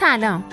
سلام. 0.00 0.44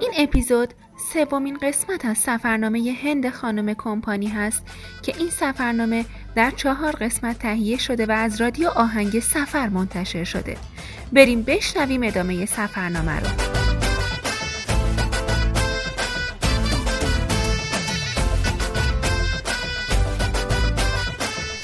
این 0.00 0.10
اپیزود 0.18 0.74
سومین 1.12 1.58
قسمت 1.62 2.04
از 2.04 2.18
سفرنامه 2.18 2.96
هند 3.02 3.30
خانم 3.30 3.74
کمپانی 3.74 4.26
هست 4.26 4.62
که 5.02 5.14
این 5.18 5.30
سفرنامه 5.30 6.04
در 6.34 6.50
چهار 6.50 6.92
قسمت 6.92 7.38
تهیه 7.38 7.78
شده 7.78 8.06
و 8.06 8.12
از 8.12 8.40
رادیو 8.40 8.68
آهنگ 8.68 9.20
سفر 9.20 9.68
منتشر 9.68 10.24
شده. 10.24 10.56
بریم 11.12 11.42
بشنویم 11.42 12.02
ادامه 12.02 12.46
سفرنامه 12.46 13.20
رو. 13.20 13.26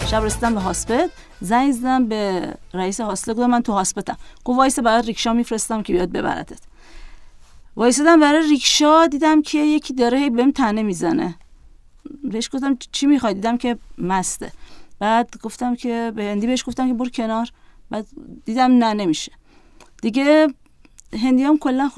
شب 0.07 0.25
رسیدم 0.25 0.55
به 0.55 0.61
هاسپت. 0.61 1.11
زنگ 1.41 1.73
زدم 1.73 2.07
به 2.09 2.55
رئیس 2.75 3.01
هاستل 3.01 3.33
گفتم 3.33 3.47
من 3.47 3.63
تو 3.63 3.73
هاسپتم. 3.73 4.17
گفت 4.45 4.59
وایسا 4.59 4.79
برات 4.79 5.07
ریکشا 5.07 5.33
میفرستم 5.33 5.83
که 5.83 5.93
بیاد 5.93 6.13
ببرتت. 6.13 6.72
وایسادم 7.77 8.21
برای 8.21 8.49
ریکشا 8.49 9.07
دیدم 9.07 9.43
که 9.43 9.59
یکی 9.59 9.95
داره 9.95 10.19
هی 10.19 10.31
بهم 10.31 10.51
تنه 10.51 10.83
می‌زنه. 10.83 11.35
بهش 12.25 12.49
گفتم 12.53 12.79
چی 12.93 13.07
می‌خوای؟ 13.07 13.35
دیدم 13.35 13.57
که 13.57 13.79
مسته. 13.99 14.53
بعد 14.99 15.35
گفتم 15.43 15.75
که 15.75 16.13
به 16.17 16.25
هندی 16.25 16.47
بهش 16.47 16.65
گفتم 16.67 16.89
که 16.89 16.95
برو 16.95 17.09
کنار. 17.09 17.49
بعد 17.91 18.07
دیدم 18.45 18.73
نه 18.73 18.95
نمیشه. 18.95 19.33
دیگه 20.03 20.49
هندی 21.23 21.43
هم 21.43 21.59
کلا 21.59 21.91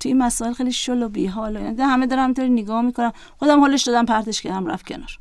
توی 0.00 0.12
این 0.12 0.22
مسائل 0.22 0.52
خیلی 0.52 0.72
شل 0.72 1.02
و 1.02 1.08
بیحال 1.08 1.56
و 1.56 1.82
همه 1.82 2.06
دارن 2.06 2.22
همینطوری 2.22 2.48
نگاه 2.48 2.82
می‌کنم 2.82 3.12
خودم 3.38 3.60
هلش 3.60 3.82
دادم 3.82 4.06
پرتش 4.06 4.42
کردم 4.42 4.66
رفت 4.66 4.86
کنار. 4.86 5.18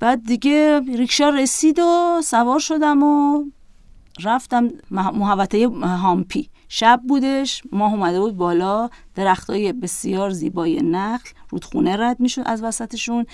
بعد 0.00 0.26
دیگه 0.26 0.80
ریکشا 0.80 1.28
رسید 1.28 1.78
و 1.78 2.20
سوار 2.24 2.58
شدم 2.58 3.02
و 3.02 3.44
رفتم 4.24 4.70
محوطه 4.90 5.68
هامپی. 5.68 6.49
شب 6.72 7.00
بودش 7.08 7.62
ماه 7.72 7.92
اومده 7.92 8.20
بود 8.20 8.36
بالا 8.36 8.90
درختای 9.14 9.72
بسیار 9.72 10.30
زیبای 10.30 10.82
نخل 10.82 11.30
رودخونه 11.50 11.96
رد 11.96 12.20
می‌شد 12.20 12.42
از 12.46 12.62
وسطشون 12.62 13.26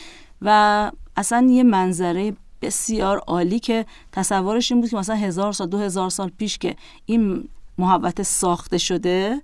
و 0.43 0.91
اصلا 1.17 1.47
یه 1.51 1.63
منظره 1.63 2.33
بسیار 2.63 3.19
عالی 3.19 3.59
که 3.59 3.87
تصورش 4.13 4.73
این 4.73 4.81
بود 4.81 4.91
که 4.91 4.97
مثلا 4.97 5.17
هزار 5.17 5.53
سال 5.53 5.69
دو 5.69 5.79
هزار 5.79 6.11
سال 6.11 6.31
پیش 6.39 6.59
که 6.59 6.77
این 7.07 7.49
محوطه 7.79 8.23
ساخته 8.23 8.79
شده 8.79 9.43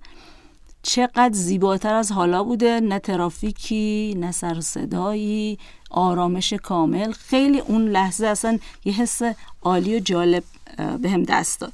چقدر 0.83 1.33
زیباتر 1.33 1.93
از 1.93 2.11
حالا 2.11 2.43
بوده. 2.43 2.79
نه 2.79 2.99
ترافیکی 2.99 4.15
نه 4.17 4.31
سر 4.31 4.61
صدایی 4.61 5.59
آرامش 5.91 6.53
کامل. 6.53 7.11
خیلی 7.11 7.59
اون 7.59 7.87
لحظه 7.87 8.27
اصلا 8.27 8.59
یه 8.85 8.93
حس 8.93 9.21
عالی 9.61 9.95
و 9.95 9.99
جالب 9.99 10.43
به 11.01 11.09
هم 11.09 11.23
دست 11.23 11.61
داد. 11.61 11.73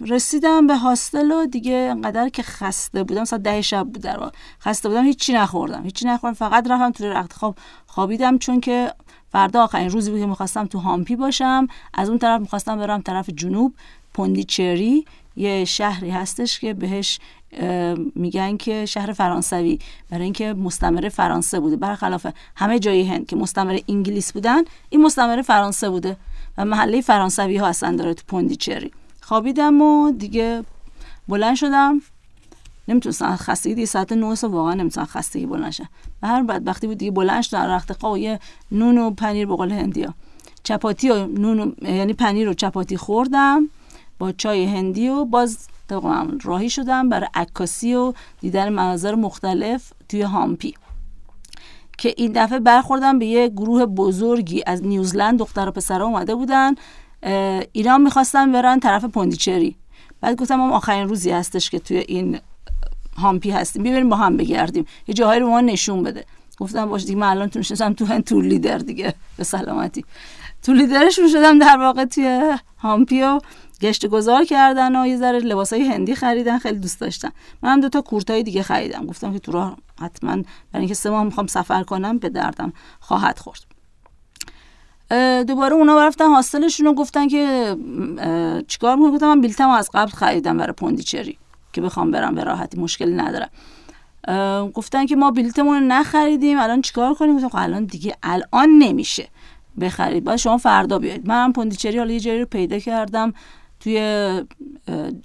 رسیدم 0.00 0.66
به 0.66 0.76
هاستل 0.76 1.32
و 1.32 1.46
دیگه 1.46 1.74
انقدر 1.74 2.28
که 2.28 2.42
خسته 2.42 3.04
بودم 3.04 3.20
مثلا 3.20 3.38
ده 3.38 3.62
شب 3.62 3.82
بود 3.82 4.02
در 4.02 4.30
خسته 4.60 4.88
بودم 4.88 5.04
هیچی 5.04 5.32
نخوردم 5.32 5.84
هیچی 5.84 6.06
نخوردم. 6.06 6.34
فقط 6.34 6.70
رفتم 6.70 6.90
توی 6.90 7.08
رخت 7.08 7.32
خواب 7.32 7.56
خوابیدم 7.86 8.38
چون 8.38 8.60
که 8.60 8.92
فردا 9.32 9.64
آخرین 9.64 9.90
روزی 9.90 10.10
بود 10.10 10.20
که 10.20 10.26
می‌خواستم 10.26 10.66
تو 10.66 10.78
هامپی 10.78 11.16
باشم. 11.16 11.66
از 11.94 12.08
اون 12.08 12.18
طرف 12.18 12.40
می‌خواستم 12.40 12.76
برم 12.76 13.00
طرف 13.00 13.30
جنوب 13.30 13.74
پوندیچری. 14.14 15.04
یه 15.36 15.64
شهری 15.64 16.10
هستش 16.10 16.60
که 16.60 16.74
بهش 16.74 17.18
میگن 18.14 18.56
که 18.56 18.86
شهر 18.86 19.12
فرانسوی. 19.12 19.78
برای 20.10 20.24
اینکه 20.24 20.52
مستمر 20.52 21.08
فرانسه 21.08 21.60
بوده. 21.60 21.76
برخلاف 21.76 22.26
همه 22.56 22.78
جای 22.78 23.02
هند 23.02 23.26
که 23.26 23.36
مستمر 23.36 23.78
انگلیس 23.88 24.32
بودن 24.32 24.62
این 24.90 25.02
مستمر 25.02 25.42
فرانسه 25.42 25.90
بوده. 25.90 26.16
و 26.58 26.64
محله 26.64 27.00
فرانسوی 27.00 27.56
ها 27.56 27.66
هستن 27.68 27.96
داره 27.96 28.14
تو 28.14 28.22
پوندیچری. 28.26 28.90
خوابیدم 29.22 29.82
و 29.82 30.12
دیگه 30.12 30.64
بلند 31.28 31.56
شدم. 31.56 32.00
نمی‌تونستم 32.88 33.36
خستگی 33.36 33.86
ساعت 33.86 34.12
9 34.12 34.34
واقعا 34.42 34.74
نمی‌تونستم 34.74 35.04
خستگی 35.04 35.46
بلند 35.46 35.70
شم. 35.70 35.88
به 36.20 36.28
هر 36.28 36.42
بدبختی 36.42 36.86
بود 36.86 36.98
دیگه 36.98 37.10
بلند 37.10 37.42
شدم 37.42 37.60
رخت 37.60 37.92
خواب 37.92 38.16
یه 38.16 38.40
نون 38.72 38.98
و 38.98 39.10
پنیر 39.10 39.46
به 39.46 39.56
قول 39.56 39.72
هندیا. 39.72 40.14
چپاتی 40.62 41.10
و 41.10 41.26
نون 41.26 41.60
و... 41.60 41.72
یعنی 41.82 42.12
پنیر 42.12 42.48
و 42.48 42.54
چپاتی 42.54 42.96
خوردم 42.96 43.68
با 44.18 44.32
چای 44.32 44.64
هندی 44.64 45.08
و 45.08 45.24
باز 45.24 45.68
راهی 46.42 46.70
شدم 46.70 47.08
برای 47.08 47.28
عکاسی 47.34 47.94
و 47.94 48.12
دیدن 48.40 48.68
مناظر 48.68 49.14
مختلف 49.14 49.92
توی 50.08 50.22
هامپی. 50.22 50.74
که 51.98 52.14
این 52.16 52.32
دفعه 52.34 52.58
برخوردم 52.58 53.18
به 53.18 53.26
یه 53.26 53.48
گروه 53.48 53.86
بزرگی 53.86 54.62
از 54.66 54.82
نیوزلند 54.82 55.38
دختر 55.38 55.68
و 55.68 55.72
پسرها 55.72 56.06
اومده 56.06 56.34
بودن. 56.34 56.74
اینا 57.72 57.98
می‌خواستن 57.98 58.52
برن 58.52 58.80
طرف 58.80 59.04
پوندیچری. 59.04 59.76
بعد 60.20 60.36
گفتم 60.36 60.54
ما 60.56 60.76
آخرین 60.76 61.08
روزی 61.08 61.30
هستش 61.30 61.70
که 61.70 61.78
توی 61.78 61.96
این 61.96 62.38
هامپی 63.16 63.50
هستیم. 63.50 63.82
ببینیم 63.82 64.08
با 64.08 64.16
هم 64.16 64.36
بگردیم. 64.36 64.86
یه 65.06 65.14
جاهایی 65.14 65.40
رو 65.40 65.48
ما 65.48 65.60
نشون 65.60 66.02
بده. 66.02 66.24
گفتم 66.58 66.86
باش 66.86 67.04
دیگه 67.04 67.18
من 67.18 67.26
الان 67.26 67.48
تو 67.48 67.62
تو 67.92 68.04
هن 68.04 68.22
تور 68.22 68.44
لیدر 68.44 68.78
دیگه. 68.78 69.14
به 69.36 69.44
سلامتی. 69.44 70.04
تور 70.62 70.76
لیدرشون 70.76 71.28
شدم 71.28 71.58
در 71.58 71.76
واقع 71.76 72.04
توی 72.04 72.56
هامپی 72.78 73.22
و 73.22 73.40
گشت 73.80 74.06
گذار 74.06 74.44
کردن 74.44 74.96
و 74.96 75.06
یه 75.06 75.16
ذره 75.16 75.38
لباسای 75.38 75.82
هندی 75.82 76.14
خریدن 76.14 76.58
خیلی 76.58 76.78
دوست 76.78 77.00
داشتن. 77.00 77.30
من 77.62 77.80
دو 77.80 77.88
تا 77.88 78.00
کورتای 78.00 78.42
دیگه 78.42 78.62
خریدم. 78.62 79.06
گفتم 79.06 79.32
که 79.32 79.38
تو 79.38 79.52
راه 79.52 79.76
حتما 80.00 80.30
برای 80.32 80.46
اینکه 80.74 80.94
سه 80.94 81.10
ماه 81.10 81.24
می‌خوام 81.24 81.46
سفر 81.46 81.82
کنم 81.82 82.18
به 82.18 82.28
دردم 82.28 82.72
خواهد 83.00 83.38
خورد. 83.38 83.71
دوباره 85.46 85.74
اونا 85.74 86.06
رفتن 86.06 86.26
هاستلشون 86.26 86.86
رو 86.86 86.94
گفتن 86.94 87.28
که 87.28 87.76
چیکار 88.68 88.96
می‌کنم 88.96 89.12
گفتم 89.14 89.26
من 89.26 89.40
بیلتم 89.40 89.68
از 89.68 89.90
قبل 89.94 90.10
خریدم 90.10 90.58
برای 90.58 90.72
پوندیچری 90.72 91.38
که 91.72 91.80
بخوام 91.80 92.10
برم 92.10 92.34
به 92.34 92.44
راحتی 92.44 92.80
مشکلی 92.80 93.14
ندارم. 93.14 93.48
گفتن 94.70 95.06
که 95.06 95.16
ما 95.16 95.30
بلیتمون 95.30 95.74
رو 95.74 95.86
نخریدیم 95.86 96.58
الان 96.58 96.82
چیکار 96.82 97.14
کنیم؟ 97.14 97.36
گفتم 97.36 97.48
خب 97.48 97.58
الان 97.58 97.84
دیگه 97.84 98.16
الان 98.22 98.68
نمیشه 98.68 99.28
بخرید 99.80 100.24
باید 100.24 100.38
شما 100.38 100.58
فردا 100.58 100.98
بیاید. 100.98 101.28
منم 101.28 101.52
پوندیچری 101.52 101.98
حالا 101.98 102.12
یه 102.12 102.20
جایی 102.20 102.40
رو 102.40 102.46
پیدا 102.46 102.78
کردم 102.78 103.32
توی 103.80 103.92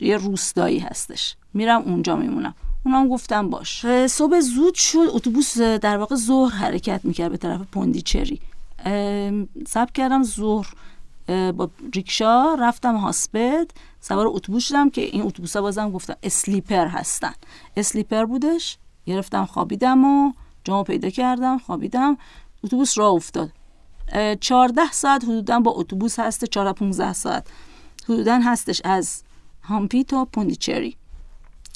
یه 0.01 0.17
روستایی 0.17 0.79
هستش. 0.79 1.35
میرم 1.53 1.81
اونجا 1.81 2.15
میمونم. 2.15 2.55
اونام 2.85 3.07
گفتم 3.07 3.49
باش. 3.49 3.85
صبح 4.07 4.39
زود 4.39 4.73
شد 4.73 5.07
اتوبوس 5.09 5.57
در 5.57 5.97
واقع 5.97 6.15
ظهر 6.15 6.55
حرکت 6.55 7.01
می‌کرد 7.03 7.31
به 7.31 7.37
طرف 7.37 7.61
پوندیچری. 7.71 8.39
سب 9.67 9.91
کردم 9.93 10.23
ظهر 10.23 10.67
با 11.27 11.69
ریکشا 11.95 12.53
رفتم 12.53 12.95
هاسپت. 12.95 13.71
سوار 13.99 14.27
اتوبوس 14.27 14.67
شدم 14.67 14.89
که 14.89 15.01
این 15.01 15.21
اتوبوس 15.21 15.55
ها 15.55 15.61
بازم 15.61 15.91
گفتم 15.91 16.15
اسلیپر 16.23 16.87
هستن. 16.87 17.33
اسلیپر 17.77 18.25
بودش. 18.25 18.77
گرفتم 19.05 19.45
خوابیدم 19.45 20.05
و 20.05 20.33
جامو 20.63 20.83
پیدا 20.83 21.09
کردم 21.09 21.57
خوابیدم. 21.57 22.17
اتوبوس 22.63 22.97
راه 22.97 23.11
افتاد. 23.11 23.51
چهارده 24.39 24.91
ساعت 24.91 25.23
حدودا 25.23 25.59
با 25.59 25.71
اتوبوس 25.71 26.19
هست 26.19 26.45
چهارده 26.45 26.73
15 26.73 27.13
ساعت. 27.13 27.47
حدودا 28.03 28.39
هستش 28.39 28.81
از 28.85 29.23
هامپی 29.63 30.03
تا 30.03 30.25
پوندیچری 30.25 30.97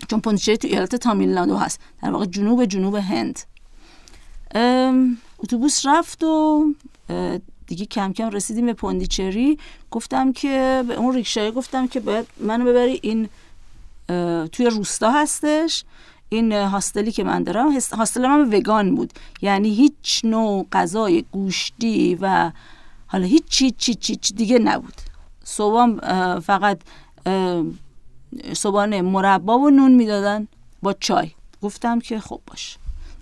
چون 0.08 0.22
پوندیچری 0.22 0.58
تو 0.58 0.68
ایالت 0.68 0.96
تامیلنادو 0.96 1.58
هست. 1.58 1.80
در 2.04 2.12
واقع 2.12 2.26
جنوب 2.26 2.66
جنوب 2.66 2.96
هند. 2.96 3.40
اتوبوس 5.44 5.86
رفت 5.86 6.24
و 6.24 6.66
دیگه 7.68 7.86
کم 7.86 8.14
کم 8.14 8.30
رسیدیم 8.30 8.66
به 8.66 8.74
پوندیچری. 8.74 9.58
گفتم 9.92 10.34
که 10.34 10.84
به 10.88 10.94
اون 10.94 11.16
ریکشایی 11.16 11.52
گفتم 11.52 11.88
که 11.88 12.00
باید 12.00 12.28
منو 12.38 12.66
ببری 12.66 13.00
این 13.04 13.30
توی 14.48 14.66
روستا 14.66 15.12
هستش. 15.12 15.84
این 16.30 16.52
هاستلی 16.52 17.12
که 17.12 17.24
من 17.24 17.44
دارم 17.44 17.78
هاستل 17.92 18.28
من 18.28 18.54
وگان 18.54 18.96
بود. 18.96 19.14
یعنی 19.42 19.76
هیچ 19.76 20.22
نوع 20.24 20.68
غذای 20.72 21.26
گوشتی 21.32 22.18
و 22.22 22.52
حالا 23.08 23.26
هیچ 23.26 23.46
چی 23.46 23.72
چی 23.72 23.96
چی 23.96 24.34
دیگه 24.34 24.60
نبود. 24.60 24.94
صبحام 25.44 26.00
فقط 26.40 26.80
صبحانه 28.54 29.02
مربا 29.02 29.58
و 29.60 29.70
نون 29.70 29.92
می‌دادن 29.92 30.48
با 30.82 30.94
چای. 30.94 31.32
گفتم 31.62 32.00
که 32.00 32.20
خب 32.20 32.42
باش. 32.48 32.78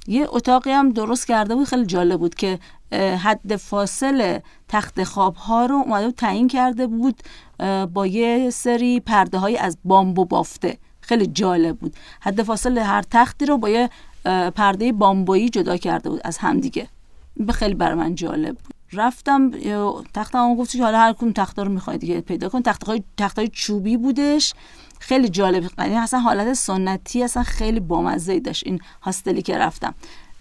یه 0.10 0.28
اتاقی 0.30 0.72
هم 0.72 0.92
درست 0.92 1.28
کرده 1.28 1.56
بود 1.56 1.68
خیلی 1.68 1.86
جالب 1.86 2.20
بود 2.20 2.36
که 2.36 2.60
حد 3.18 3.56
فاصل 3.56 4.40
تخت 4.68 5.04
خواب 5.04 5.36
ها 5.36 5.66
رو 5.66 5.76
اومده 5.76 6.06
بود 6.06 6.16
تعیین 6.16 6.48
کرده 6.48 6.88
بود 6.88 7.24
با 7.94 8.08
یه 8.08 8.50
سری 8.50 9.00
پرده 9.00 9.38
های 9.38 9.58
از 9.58 9.78
بامبو 9.86 10.26
بافته. 10.26 10.78
خیلی 11.02 11.28
جالب 11.28 11.78
بود. 11.78 11.96
حد 12.20 12.44
فاصل 12.44 12.78
هر 12.78 13.04
تختی 13.12 13.46
رو 13.46 13.58
با 13.58 13.70
یه 13.70 13.90
پرده 14.56 14.92
بامبویی 14.92 15.50
جدا 15.50 15.78
کرده 15.78 16.10
بود 16.10 16.22
از 16.24 16.38
همدیگه 16.38 16.88
به 17.38 17.54
خیلی 17.54 17.74
بر 17.74 17.94
من 17.94 18.16
جالب 18.16 18.58
بود. 18.58 18.74
رفتم 18.94 19.52
تختم 20.14 20.56
گفت 20.56 20.72
که 20.72 20.84
حالا 20.84 20.98
هر 20.98 21.14
کدوم 21.14 21.32
تخت 21.32 21.60
رو 21.60 21.70
می‌خواید 21.70 22.00
دیگه 22.00 22.22
پیدا 22.22 22.50
کن. 22.50 22.62
تخت 22.62 22.84
های 22.84 23.04
تخت 23.18 23.40
های 23.40 23.48
چوبی 23.48 23.98
بودش. 23.98 24.54
خیلی 25.00 25.30
جالب. 25.30 25.70
یعنی 25.78 25.96
اصلا 25.96 26.20
حالت 26.20 26.54
سنتی 26.54 27.24
اصلا 27.24 27.44
خیلی 27.44 27.80
بامزه 27.80 28.40
داشت 28.40 28.64
این 28.66 28.80
هاستلی 29.02 29.42
که 29.42 29.58
رفتم. 29.58 29.94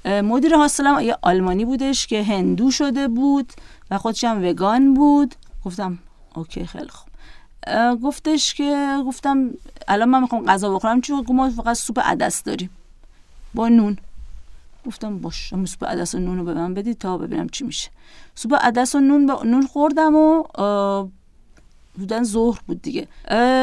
مدیر 0.04 0.54
هاستلم 0.54 1.00
یه 1.00 1.16
آلمانی 1.22 1.64
بودش 1.64 2.06
که 2.06 2.22
هندو 2.22 2.70
شده 2.70 3.08
بود 3.08 3.52
و 3.90 3.98
خودش 3.98 4.24
هم 4.24 4.44
وگان 4.44 4.94
بود. 4.94 5.34
گفتم 5.64 5.98
اوکی 6.34 6.66
خیلی 6.66 6.88
خوب. 6.88 7.08
گفتش 8.02 8.54
که 8.54 8.96
گفتم 9.06 9.50
الان 9.88 10.08
من 10.08 10.20
می‌خوام 10.20 10.44
غذا 10.44 10.74
بخورم. 10.74 11.00
چون 11.00 11.24
ما 11.28 11.50
فقط 11.50 11.76
سوپ 11.76 12.00
عدس 12.00 12.42
داریم. 12.42 12.70
با 13.54 13.68
نون. 13.68 13.98
گفتم 14.86 15.18
باش 15.18 15.54
سوپ 15.64 15.84
عدس 15.84 16.14
و 16.14 16.18
نون 16.18 16.38
رو 16.38 16.44
به 16.44 16.54
من 16.54 16.74
بدید 16.74 16.98
تا 16.98 17.18
ببینم 17.18 17.48
چی 17.48 17.64
میشه. 17.64 17.90
سوپ 18.34 18.54
عدس 18.54 18.94
و 18.94 19.00
نون 19.00 19.26
با 19.26 19.42
نون 19.42 19.66
خوردم 19.66 20.14
و 20.14 20.42
بودن 21.98 22.22
ظهر 22.22 22.60
بود 22.66 22.82
دیگه. 22.82 23.08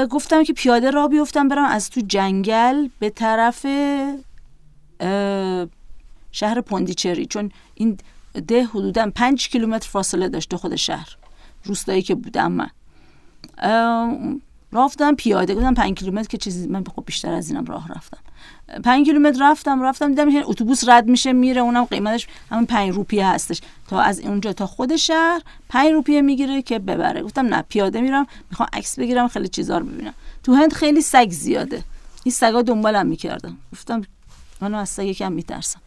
گفتم 0.10 0.44
که 0.44 0.54
پیاده 0.54 0.92
را 0.92 1.08
بیفتم 1.08 1.48
برم 1.48 1.66
از 1.66 1.90
تو 1.90 2.02
جنگل 2.08 2.88
به 3.00 3.10
طرف 3.10 3.66
شهر 6.32 6.62
پوندیچری. 6.62 7.26
چون 7.26 7.52
این 7.76 7.98
ده 8.48 8.64
حدودا 8.64 9.12
پنج 9.16 9.50
کیلومتر 9.50 9.90
فاصله 9.90 10.30
داشته 10.30 10.58
خود 10.58 10.76
شهر 10.76 11.18
روستایی 11.64 12.02
که 12.02 12.16
بودم 12.16 12.52
من. 12.52 12.70
رفتم 14.74 15.16
پیاده 15.16 15.56
گفتم 15.56 15.74
پنج 15.74 15.98
کیلومتر 15.98 16.28
که 16.28 16.38
چیزی 16.38 16.68
من 16.68 16.84
خب 16.96 17.04
بیشتر 17.06 17.34
از 17.34 17.50
اینم 17.50 17.66
راه 17.66 17.88
رفتم. 17.88 18.18
پنج 18.84 19.06
کیلومتر 19.06 19.52
رفتم 19.52 19.82
رفتم 19.82 20.10
دیدم 20.10 20.32
که 20.32 20.44
اتوبوس 20.46 20.90
رد 20.90 21.08
میشه 21.08 21.34
میره 21.34 21.62
اونم 21.62 21.84
قیمتش 21.84 22.28
همون 22.50 22.66
پنج 22.66 22.96
روپیه 22.96 23.28
هستش. 23.28 23.62
تا 23.88 24.00
از 24.00 24.20
اونجا 24.20 24.54
تا 24.54 24.68
خود 24.68 24.96
شهر 24.96 25.42
پنج 25.70 25.92
روپیه 25.92 26.22
می‌گیره 26.22 26.62
که 26.62 26.80
ببره. 26.80 27.24
گفتم 27.24 27.46
نه 27.46 27.64
پیاده 27.70 28.02
میرم 28.02 28.28
می‌خوام 28.50 28.70
عکس 28.74 29.00
بگیرم 29.00 29.28
خیلی 29.28 29.48
چیزا 29.48 29.78
رو 29.78 29.86
ببینم. 29.86 30.14
تو 30.44 30.54
هند 30.54 30.74
خیلی 30.74 31.02
سگ 31.02 31.28
زیاده. 31.30 31.84
این 32.24 32.32
سگا 32.32 32.62
دنبالم 32.62 33.08
می‌کردم 33.08 33.58
گفتم 33.74 34.02
منو 34.62 34.78
از 34.78 34.90
سگ 34.90 35.04
یکم 35.06 35.32
میترسم. 35.32 35.80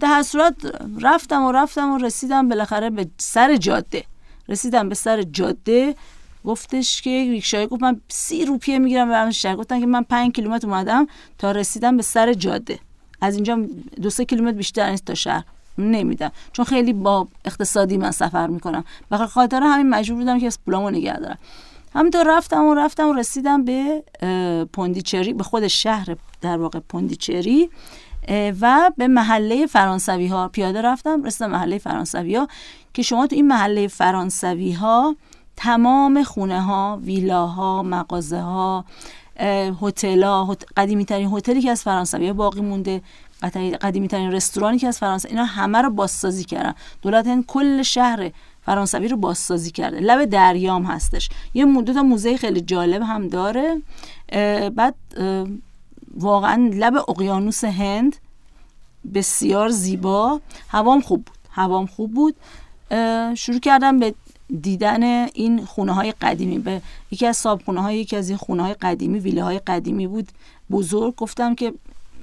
در 0.00 0.22
صورت 0.22 0.54
رفتم 1.00 1.42
و 1.42 1.52
رفتم 1.52 1.90
و 1.90 1.98
رسیدم 1.98 2.48
بالاخره 2.48 2.90
به 2.90 3.06
سر 3.18 3.56
جاده. 3.56 4.04
رسیدم 4.48 4.88
به 4.88 4.94
سر 4.94 5.22
جاده. 5.22 5.94
گفتش 6.44 7.02
که 7.02 7.10
ریکشای 7.10 7.66
گفت 7.66 7.82
من 7.82 8.00
سی 8.08 8.44
روپیه 8.44 8.78
می‌گیرم 8.78 9.08
به 9.08 9.30
شهر. 9.30 9.56
گفتن 9.56 9.80
که 9.80 9.86
من 9.86 10.02
پنج 10.02 10.32
کیلومتر 10.32 10.66
اومدم 10.68 11.06
تا 11.38 11.52
رسیدم 11.52 11.96
به 11.96 12.02
سر 12.02 12.32
جاده. 12.32 12.78
از 13.20 13.34
اینجا 13.34 13.58
دو 14.02 14.10
سه 14.10 14.24
کیلومتر 14.24 14.56
بیشتر 14.56 14.90
نیست 14.90 15.04
تا 15.04 15.14
شهر. 15.14 15.44
نمیدم. 15.78 16.32
چون 16.52 16.64
خیلی 16.64 16.92
با 16.92 17.28
اقتصادی 17.44 17.96
من 17.96 18.10
سفر 18.10 18.46
می‌کنم. 18.46 18.84
بخاطر 19.10 19.30
خاطر 19.30 19.62
همین 19.62 19.88
مجبور 19.90 20.18
بودم 20.18 20.40
که 20.40 20.50
پولامو 20.66 20.90
نگه 20.90 21.16
دارم. 21.16 21.38
همینطور 21.94 22.36
رفتم 22.36 22.64
و 22.64 22.74
رفتم 22.74 23.08
و 23.08 23.12
رسیدم 23.12 23.64
به 23.64 24.02
پوندیچری 24.72 25.32
به 25.32 25.44
خود 25.44 25.66
شهر 25.66 26.16
در 26.40 26.56
واقع 26.56 26.78
پوندیچری 26.78 27.70
و 28.60 28.90
به 28.96 29.08
محله 29.08 29.66
فرانسوی 29.66 30.26
ها 30.26 30.48
پیاده 30.48 30.82
رفتم 30.82 31.24
رسیدم 31.24 31.50
محله 31.50 31.78
فرانسوی 31.78 32.36
ها 32.36 32.48
که 32.94 33.02
شما 33.02 33.26
تو 33.26 33.36
این 33.36 33.46
محله 33.46 33.88
فرانسوی 33.88 34.72
ها 34.72 35.16
تمام 35.56 36.22
خونه 36.22 36.60
ها 36.60 37.00
ویلاها 37.02 37.82
مغازه 37.82 38.40
ها 38.40 38.84
هتل 39.82 40.44
قدیمی 40.76 41.04
ترین 41.04 41.30
هتلی 41.34 41.62
که 41.62 41.70
از 41.70 41.82
فرانسوی 41.82 42.32
باقی 42.32 42.60
مونده 42.60 43.02
قدیمی 43.80 44.08
ترین 44.08 44.32
رستورانی 44.32 44.78
که 44.78 44.88
از 44.88 44.98
فرانسه 44.98 45.28
اینا 45.28 45.44
همه 45.44 45.82
رو 45.82 45.90
بازسازی 45.90 46.44
کردن. 46.44 46.74
دولت 47.02 47.26
هند 47.26 47.46
کل 47.46 47.82
شهر 47.82 48.30
فرانسوی 48.62 49.08
رو 49.08 49.16
بازسازی 49.16 49.70
کرده. 49.70 50.00
لب 50.00 50.24
دریام 50.24 50.84
هستش. 50.84 51.28
یه 51.54 51.64
مدت 51.64 51.96
موزه 51.96 52.36
خیلی 52.36 52.60
جالب 52.60 53.02
هم 53.02 53.28
داره. 53.28 53.82
بعد 54.74 54.94
واقعا 56.16 56.70
لب 56.74 57.10
اقیانوس 57.10 57.64
هند 57.64 58.16
بسیار 59.14 59.68
زیبا. 59.68 60.40
هوام 60.68 61.00
خوب 61.00 61.24
بود. 61.24 61.38
هوام 61.50 61.86
خوب 61.86 62.14
بود. 62.14 62.36
شروع 63.34 63.60
کردم 63.62 63.98
به 63.98 64.14
دیدن 64.60 65.02
این 65.34 65.64
خونه 65.64 65.92
های 65.92 66.12
قدیمی. 66.12 66.58
به 66.58 66.82
یکی 67.10 67.26
از 67.26 67.36
صاحب 67.36 67.62
خونه 67.64 67.82
های 67.82 67.98
یکی 67.98 68.16
از 68.16 68.28
این 68.28 68.38
خونه 68.38 68.62
های 68.62 68.74
قدیمی 68.74 69.18
ویله 69.18 69.42
های 69.42 69.58
قدیمی 69.58 70.06
بود. 70.06 70.28
بزرگ 70.70 71.16
گفتم 71.16 71.54
که 71.54 71.74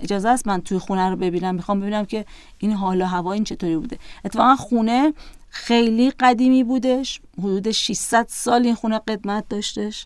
اجازه 0.02 0.30
است 0.30 0.48
من 0.48 0.62
توی 0.62 0.78
خونه 0.78 1.10
رو 1.10 1.16
ببینم. 1.16 1.56
می‌خوام 1.56 1.80
ببینم 1.80 2.06
که 2.06 2.26
این 2.60 2.72
حال 2.72 3.02
و 3.02 3.06
هوا 3.06 3.32
این 3.34 3.44
چطوری 3.44 3.78
بوده. 3.78 3.98
اتفاقا 4.26 4.56
خونه 4.56 5.14
خیلی 5.50 6.12
قدیمی 6.12 6.64
بودش. 6.64 7.22
حدود 7.40 7.72
600 7.72 8.26
سال 8.30 8.66
این 8.66 8.76
خونه 8.76 9.00
قدمت 9.08 9.50
داشتش. 9.50 10.06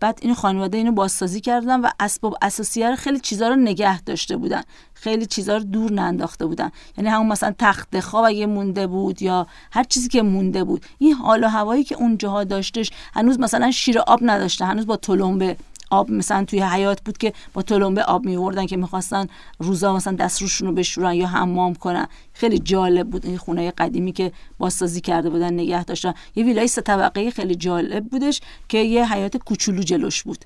بعد 0.00 0.18
این 0.22 0.34
خانواده 0.34 0.78
اینو 0.78 0.92
بازسازی 0.92 1.40
کردن 1.40 1.80
و 1.80 1.88
اسباب 2.00 2.36
اساسی 2.42 2.82
رو 2.82 2.96
خیلی 2.96 3.20
چیزا 3.20 3.48
رو 3.48 3.56
نگه 3.56 4.00
داشته 4.00 4.36
بودن. 4.36 4.62
خیلی 4.94 5.26
چیزا 5.26 5.56
رو 5.56 5.62
دور 5.62 5.92
ننداخته 5.92 6.46
بودن. 6.46 6.70
یعنی 6.98 7.10
همون 7.10 7.28
مثلا 7.28 7.54
تخت 7.58 8.00
خواب 8.00 8.24
اگه 8.24 8.46
مونده 8.46 8.86
بود 8.86 9.22
یا 9.22 9.46
هر 9.72 9.84
چیزی 9.84 10.08
که 10.08 10.22
مونده 10.22 10.64
بود. 10.64 10.86
این 10.98 11.12
حال 11.12 11.44
و 11.44 11.48
هوایی 11.48 11.84
که 11.84 11.94
اونجاها 11.94 12.44
داشتش 12.44 12.90
هنوز 13.14 13.40
مثلا 13.40 13.70
شیر 13.70 13.98
آب 13.98 14.20
نداشته 14.22 14.64
هنوز 14.64 14.86
با 14.86 14.96
تلمبه 14.96 15.56
آب 15.90 16.10
مثلا 16.10 16.44
توی 16.44 16.60
حیات 16.60 17.00
بود 17.00 17.18
که 17.18 17.32
با 17.54 17.62
تلمبه 17.62 18.02
آب 18.02 18.24
میوردن 18.24 18.66
که 18.66 18.76
می‌خواستن 18.76 19.26
روزا 19.58 19.96
مثلا 19.96 20.12
دست 20.12 20.42
روشون 20.42 20.68
رو 20.68 20.74
بشورن 20.74 21.14
یا 21.14 21.26
حمام 21.26 21.74
کنن. 21.74 22.08
خیلی 22.32 22.58
جالب 22.58 23.10
بود 23.10 23.26
این 23.26 23.36
خونه 23.38 23.70
قدیمی 23.70 24.12
که 24.12 24.32
بازسازی 24.58 25.00
کرده 25.00 25.30
بودن 25.30 25.54
نگه 25.54 25.84
داشتن. 25.84 26.14
یه 26.36 26.44
ویلای 26.44 26.68
سه 26.68 26.80
طبقه 26.80 27.30
خیلی 27.30 27.54
جالب 27.54 28.04
بودش 28.04 28.40
که 28.68 28.78
یه 28.78 29.12
حیات 29.12 29.36
کوچولو 29.36 29.82
جلوش 29.82 30.22
بود. 30.22 30.44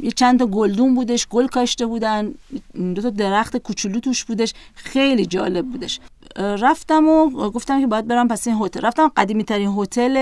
یه 0.00 0.10
چند 0.16 0.38
تا 0.38 0.46
گلدون 0.46 0.94
بودش 0.94 1.26
گل 1.28 1.46
کاشته 1.46 1.86
بودن 1.86 2.34
دو 2.94 3.02
تا 3.02 3.10
درخت 3.10 3.56
کوچولو 3.56 4.00
توش 4.00 4.24
بودش. 4.24 4.54
خیلی 4.74 5.26
جالب 5.26 5.66
بودش. 5.66 6.00
رفتم 6.36 7.08
و 7.08 7.50
گفتم 7.50 7.80
که 7.80 7.86
باید 7.86 8.06
برم 8.06 8.28
پس 8.28 8.46
این 8.46 8.56
هتل. 8.60 8.80
رفتم 8.80 9.08
قدیمی 9.16 9.44
ترین 9.44 9.74
هتل 9.78 10.16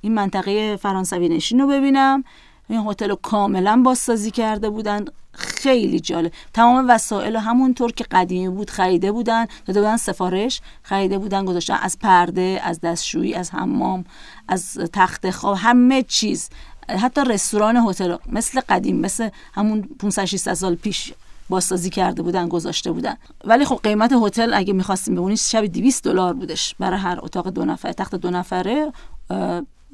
این 0.00 0.14
منطقه 0.14 0.76
فرانسوی 0.76 1.28
نشین 1.28 1.60
رو 1.60 1.66
ببینم. 1.66 2.24
این 2.70 2.86
هتل 2.86 3.08
رو 3.10 3.16
کاملا 3.16 3.82
بازسازی 3.84 4.30
کرده 4.30 4.70
بودن. 4.70 5.04
خیلی 5.32 6.00
جالب. 6.00 6.32
تمام 6.54 6.86
وسایل 6.88 7.36
همونطور 7.36 7.92
که 7.92 8.04
قدیمی 8.10 8.48
بود 8.48 8.70
خریده 8.70 9.12
بودن. 9.12 9.46
داده 9.66 9.80
بودن 9.80 9.96
سفارش. 9.96 10.60
خریده 10.82 11.18
بودن 11.18 11.44
گذاشتن 11.44 11.78
از 11.82 11.98
پرده 11.98 12.60
از 12.64 12.80
دستشویی 12.80 13.34
از 13.34 13.50
حمام 13.50 14.04
از 14.48 14.78
تخت 14.92 15.30
خواب 15.30 15.56
همه 15.60 16.02
چیز. 16.02 16.48
حتی 16.88 17.20
رستوران 17.20 17.76
هتل 17.76 18.16
مثل 18.26 18.60
قدیم 18.68 18.96
مثل 18.96 19.28
همون 19.54 19.82
500 19.82 20.24
600 20.24 20.54
سال 20.54 20.74
پیش 20.74 21.12
بازسازی 21.48 21.90
کرده 21.90 22.22
بودن 22.22 22.48
گذاشته 22.48 22.92
بودن. 22.92 23.16
ولی 23.44 23.64
خب 23.64 23.80
قیمت 23.82 24.12
هتل 24.12 24.54
اگه 24.54 24.72
می‌خواستیم 24.72 25.14
ببینید 25.14 25.38
شب 25.38 25.66
200 25.66 26.04
دلار 26.04 26.34
بودش 26.34 26.74
برای 26.78 26.98
هر 26.98 27.18
اتاق 27.22 27.48
دو 27.48 27.64
نفره 27.64 27.92
تخت 27.92 28.14
دو 28.14 28.30
نفره 28.30 28.92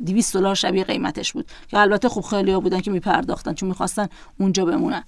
200 0.04 0.34
دلار 0.34 0.54
شبیه 0.54 0.84
قیمتش 0.84 1.32
بود. 1.32 1.46
که 1.68 1.78
البته 1.78 2.08
خب 2.08 2.20
خیلی 2.20 2.50
ها 2.52 2.60
بودن 2.60 2.80
که 2.80 2.90
میپرداختن 2.90 3.54
چون 3.54 3.68
می‌خواستن 3.68 4.08
اونجا 4.40 4.64
بمونن. 4.64 5.04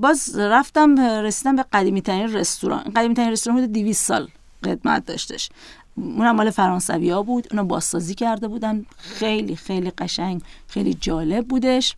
باز 0.00 0.38
رفتم 0.38 1.00
رسیدم 1.00 1.56
به 1.56 1.64
قدیمی 1.72 2.02
ترین 2.02 2.32
رستوران. 2.32 2.82
قدیمی 2.82 3.14
ترین 3.14 3.30
رستوران 3.30 3.60
بود 3.60 3.72
200 3.72 4.06
سال 4.06 4.28
قدمت 4.64 5.06
داشتش. 5.06 5.50
اون 5.96 6.30
مال 6.30 6.50
فرانسوی 6.50 7.10
ها 7.10 7.22
بود. 7.22 7.46
اونو 7.50 7.64
بازسازی 7.64 8.14
کرده 8.14 8.48
بودن. 8.48 8.86
خیلی 8.98 9.56
خیلی 9.56 9.90
قشنگ 9.90 10.42
خیلی 10.68 10.94
جالب 10.94 11.48
بودش. 11.48 11.96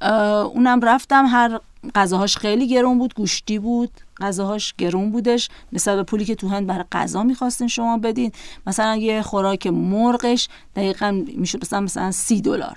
اونم 0.00 0.80
رفتم. 0.82 1.26
هر 1.26 1.60
غذاهاش 1.94 2.36
خیلی 2.36 2.68
گرون 2.68 2.98
بود 2.98 3.14
گوشتی 3.14 3.58
بود 3.58 3.90
غذاهاش 4.20 4.74
گرون 4.78 5.10
بودش. 5.10 5.48
نسبت 5.72 5.96
به 5.96 6.02
پولی 6.02 6.24
که 6.24 6.34
تو 6.34 6.48
هند 6.48 6.66
برای 6.66 6.84
غذا 6.92 7.22
می‌خواستین 7.22 7.68
شما 7.68 7.98
بدین. 7.98 8.32
مثلا 8.66 8.96
یه 8.96 9.22
خوراک 9.22 9.66
مرغش 9.66 10.48
دقیقا 10.76 11.24
میشه 11.36 11.58
مثلا 11.62 11.80
مثلا 11.80 12.10
سی 12.10 12.40
دلار 12.40 12.76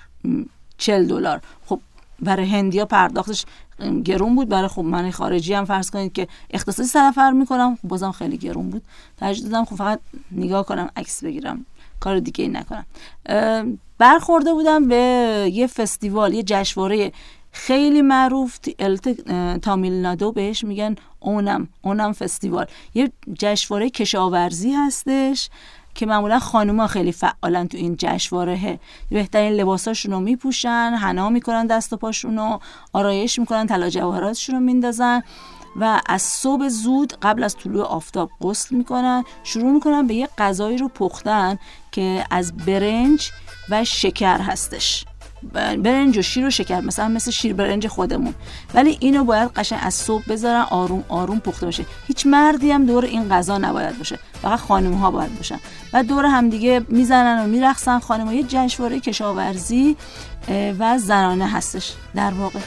چل 0.77 1.07
دلار. 1.07 1.41
خب 1.65 1.79
برای 2.19 2.45
هندیا 2.45 2.85
پرداختش 2.85 3.45
گرون 4.03 4.35
بود. 4.35 4.49
برای 4.49 4.67
خب 4.67 4.81
من 4.81 5.11
خارجی 5.11 5.53
هم 5.53 5.65
فرض 5.65 5.89
کنید 5.89 6.13
که 6.13 6.27
اختصاصی 6.49 6.89
سفر 6.89 7.31
می‌کنم. 7.31 7.75
خب 7.75 7.87
بازم 7.87 8.11
خیلی 8.11 8.37
گرون 8.37 8.69
بود. 8.69 8.83
ترجیح 9.17 9.43
دادم. 9.43 9.65
خب 9.65 9.75
فقط 9.75 9.99
نگاه 10.31 10.65
کنم 10.65 10.89
عکس 10.95 11.23
بگیرم. 11.23 11.65
کار 11.99 12.19
دیگه 12.19 12.43
ای 12.43 12.49
نکنم 12.49 12.85
برخورده 13.97 14.53
بودم 14.53 14.87
به 14.87 14.95
یه 15.53 15.67
فستیوال 15.67 16.33
یه 16.33 16.43
جشنواره 16.43 17.11
خیلی 17.55 18.01
معروف 18.01 18.57
تامیل 19.61 19.93
نادو 19.93 20.31
بهش 20.31 20.63
میگن 20.63 20.95
اونم 21.19 21.67
اونم 21.81 22.13
فستیوال. 22.13 22.65
یه 22.93 23.11
جشنواره 23.39 23.89
کشاورزی 23.89 24.71
هستش 24.71 25.49
که 25.95 26.05
معمولا 26.05 26.39
خانوما 26.39 26.87
خیلی 26.87 27.11
فعالن 27.11 27.67
تو 27.67 27.77
این 27.77 27.95
جشنواره 27.99 28.79
بهترین 29.09 29.53
لباساشون 29.53 30.11
رو 30.11 30.19
میپوشن 30.19 30.97
حنا 31.01 31.29
می‌کنن 31.29 31.67
دست 31.67 31.93
و 31.93 31.97
پاشون 31.97 32.37
رو 32.37 32.59
آرایش 32.93 33.39
می‌کنن 33.39 33.67
طلا 33.67 33.89
جواهراتشون 33.89 34.55
رو 34.55 34.61
میندازن 34.61 35.21
و 35.75 36.01
از 36.05 36.21
صبح 36.21 36.67
زود 36.67 37.13
قبل 37.21 37.43
از 37.43 37.55
طلوع 37.55 37.83
آفتاب 37.83 38.29
غسل 38.41 38.75
می‌کنن. 38.75 39.23
شروع 39.43 39.71
می‌کنن 39.71 40.07
به 40.07 40.13
یه 40.13 40.29
غذایی 40.37 40.77
رو 40.77 40.87
پختن 40.87 41.57
که 41.91 42.25
از 42.31 42.57
برنج 42.57 43.31
و 43.69 43.83
شکر 43.83 44.41
هستش. 44.41 45.05
برنج 45.53 46.17
و 46.17 46.21
شیر 46.21 46.45
و 46.45 46.49
شکر 46.49 46.79
مثلا 46.79 47.07
مثل 47.07 47.31
شیر 47.31 47.53
برنج 47.53 47.87
خودمون. 47.87 48.33
ولی 48.73 48.97
اینو 48.99 49.23
باید 49.23 49.51
قشنگ 49.55 49.79
از 49.83 49.93
صبح 49.93 50.23
بذارن 50.29 50.61
آروم 50.61 51.03
آروم 51.09 51.39
پخته 51.39 51.67
بشه 51.67 51.85
هیچ 52.07 52.25
مردی 52.25 52.71
هم 52.71 52.85
دور 52.85 53.05
این 53.05 53.29
غذا 53.29 53.57
نباید 53.57 53.97
باشه. 53.97 54.19
فقط 54.41 54.59
خانم 54.59 54.93
ها 54.93 55.11
باید 55.11 55.35
باشن. 55.37 55.59
و 55.93 56.03
دور 56.03 56.25
هم 56.25 56.49
دیگه 56.49 56.81
می‌زنن 56.87 57.43
و 57.43 57.47
میرقصن. 57.47 57.99
خانم 57.99 58.27
ها 58.27 58.33
یه 58.33 58.43
جشنواره 58.43 58.99
کشاورزی 58.99 59.97
و 60.79 60.97
زنانه 60.97 61.51
هستش 61.51 61.93
در 62.15 62.31
واقع. 62.31 62.59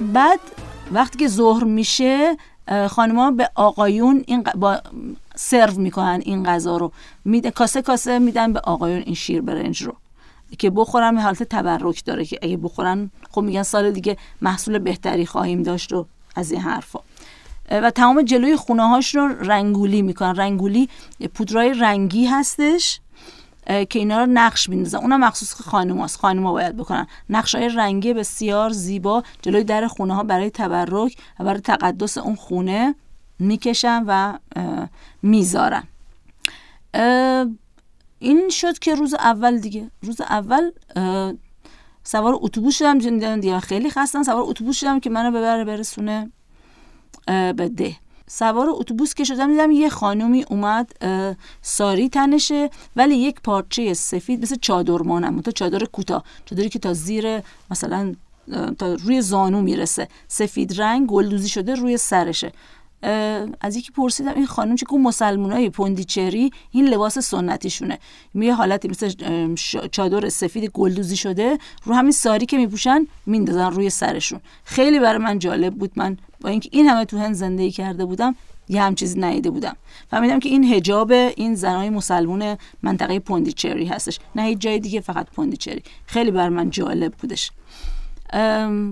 بعد 0.00 0.40
وقتی 0.92 1.18
که 1.18 1.28
ظهر 1.28 1.64
میشه 1.64 2.36
خانما 2.88 3.30
به 3.30 3.50
آقایون 3.54 4.24
این 4.26 4.44
با 4.54 4.80
سرو 5.34 5.80
می‌کنن 5.80 6.22
این 6.24 6.44
غذا 6.44 6.76
رو 6.76 6.92
میده 7.24 7.50
کاسه 7.50 7.82
کاسه 7.82 8.18
میدن 8.18 8.52
به 8.52 8.60
آقایون 8.60 9.02
این 9.06 9.14
شیر 9.14 9.40
برنج 9.40 9.82
رو 9.82 9.94
که 10.58 10.70
بخورن 10.70 11.18
حالت 11.18 11.42
تبرک 11.42 12.04
داره 12.04 12.24
که 12.24 12.38
اگه 12.42 12.56
بخورن 12.56 13.10
خب 13.30 13.40
میگن 13.40 13.62
سال 13.62 13.90
دیگه 13.90 14.16
محصول 14.42 14.78
بهتری 14.78 15.26
خواهیم 15.26 15.62
داشت 15.62 15.92
و 15.92 16.06
از 16.36 16.52
این 16.52 16.60
حرفا 16.60 17.00
و 17.70 17.90
تمام 17.90 18.22
جلوی 18.22 18.56
خونه 18.56 18.88
هاش 18.88 19.14
رو 19.14 19.28
رنگولی 19.28 20.02
می‌کنن. 20.02 20.34
رنگولی 20.34 20.88
پودرای 21.34 21.74
رنگی 21.74 22.26
هستش 22.26 23.00
که 23.66 23.98
اینا 23.98 24.20
رو 24.20 24.26
نقش 24.26 24.68
میندازن. 24.68 24.98
اونم 24.98 25.20
مخصوص 25.20 25.54
خانم 25.54 25.98
هاست. 25.98 26.18
خانم 26.18 26.46
ها 26.46 26.52
باید 26.52 26.76
بکنن. 26.76 27.06
نقش 27.30 27.54
های 27.54 27.68
رنگی 27.68 28.14
بسیار 28.14 28.70
زیبا 28.70 29.22
جلوی 29.42 29.64
در 29.64 29.86
خونه 29.86 30.14
ها 30.14 30.22
برای 30.22 30.50
تبرک 30.50 31.16
و 31.40 31.44
برای 31.44 31.60
تقدس 31.60 32.18
اون 32.18 32.34
خونه 32.34 32.94
می‌کشن 33.38 34.04
و 34.06 34.38
می‌ذارن. 35.22 35.84
این 38.18 38.48
شد 38.50 38.78
که 38.78 38.94
روز 38.94 39.14
اول 39.14 39.58
دیگه. 39.58 39.90
روز 40.02 40.20
اول 40.20 40.70
سوار 42.04 42.38
اتوبوس 42.40 42.76
شدم. 42.78 42.98
دیگه 43.38 43.60
خیلی 43.60 43.90
خستن 43.90 44.22
سوار 44.22 44.42
اتوبوس 44.46 44.76
شدم 44.76 45.00
که 45.00 45.10
منو 45.10 45.30
ببره 45.30 45.64
برسونه 45.64 46.30
به 47.26 47.68
ده. 47.76 47.96
سوار 48.28 48.66
اتوبوس 48.70 49.14
که 49.14 49.24
شدم 49.24 49.50
دیدم 49.50 49.70
یه 49.70 49.88
خانومی 49.88 50.44
اومد 50.50 50.92
ساری 51.62 52.08
تنشه 52.08 52.70
ولی 52.96 53.14
یک 53.14 53.40
پارچه 53.40 53.94
سفید 53.94 54.42
مثل 54.42 54.56
چادر 54.60 54.98
مانم 54.98 55.40
تا 55.40 55.50
چادر 55.50 55.84
کوتاه. 55.84 56.24
چادری 56.44 56.68
که 56.68 56.78
تا 56.78 56.92
زیر 56.92 57.42
مثلا 57.70 58.14
تا 58.78 58.94
روی 58.94 59.20
زانو 59.22 59.62
می‌رسه. 59.62 60.08
سفید 60.28 60.80
رنگ 60.80 61.08
گلدوزی 61.08 61.48
شده 61.48 61.74
روی 61.74 61.96
سرشه. 61.96 62.52
از 63.60 63.76
یکی 63.76 63.92
پرسیدم 63.92 64.34
این 64.34 64.46
خانم 64.46 64.76
چه 64.76 64.86
مسلمانای 64.96 65.70
پوندیچری 65.70 66.50
این 66.70 66.88
لباس 66.88 67.18
سنتیشونه. 67.18 67.98
یه 68.34 68.54
حالتی 68.54 68.88
مثل 68.88 69.10
چادر 69.88 70.28
سفید 70.28 70.70
گلدوزی 70.70 71.16
شده 71.16 71.58
رو 71.84 71.94
همین 71.94 72.12
ساری 72.12 72.46
که 72.46 72.56
میپوشن 72.56 73.06
میندازن 73.26 73.70
روی 73.70 73.90
سرشون. 73.90 74.40
خیلی 74.64 75.00
برای 75.00 75.18
من 75.18 75.38
جالب 75.38 75.74
بود. 75.74 75.92
من 75.96 76.16
با 76.40 76.48
اینکه 76.48 76.68
این 76.72 76.86
همه 76.86 77.04
تو 77.04 77.18
هند 77.18 77.34
زندگی 77.34 77.70
کرده 77.70 78.04
بودم 78.04 78.36
یه 78.68 78.82
هم 78.82 78.94
چیزی 78.94 79.20
ندیده 79.20 79.50
بودم. 79.50 79.76
فهمیدم 80.10 80.38
که 80.38 80.48
این 80.48 80.64
هجاب 80.64 81.12
این 81.12 81.54
زنای 81.54 81.90
مسلمون 81.90 82.56
منطقه 82.82 83.18
پوندیچری 83.18 83.86
هستش. 83.86 84.18
نه 84.36 84.42
هیچ 84.42 84.58
جای 84.58 84.78
دیگه 84.78 85.00
فقط 85.00 85.26
پوندیچری. 85.30 85.82
خیلی 86.06 86.30
بر 86.30 86.48
من 86.48 86.70
جالب 86.70 87.12
بودش. 87.12 87.50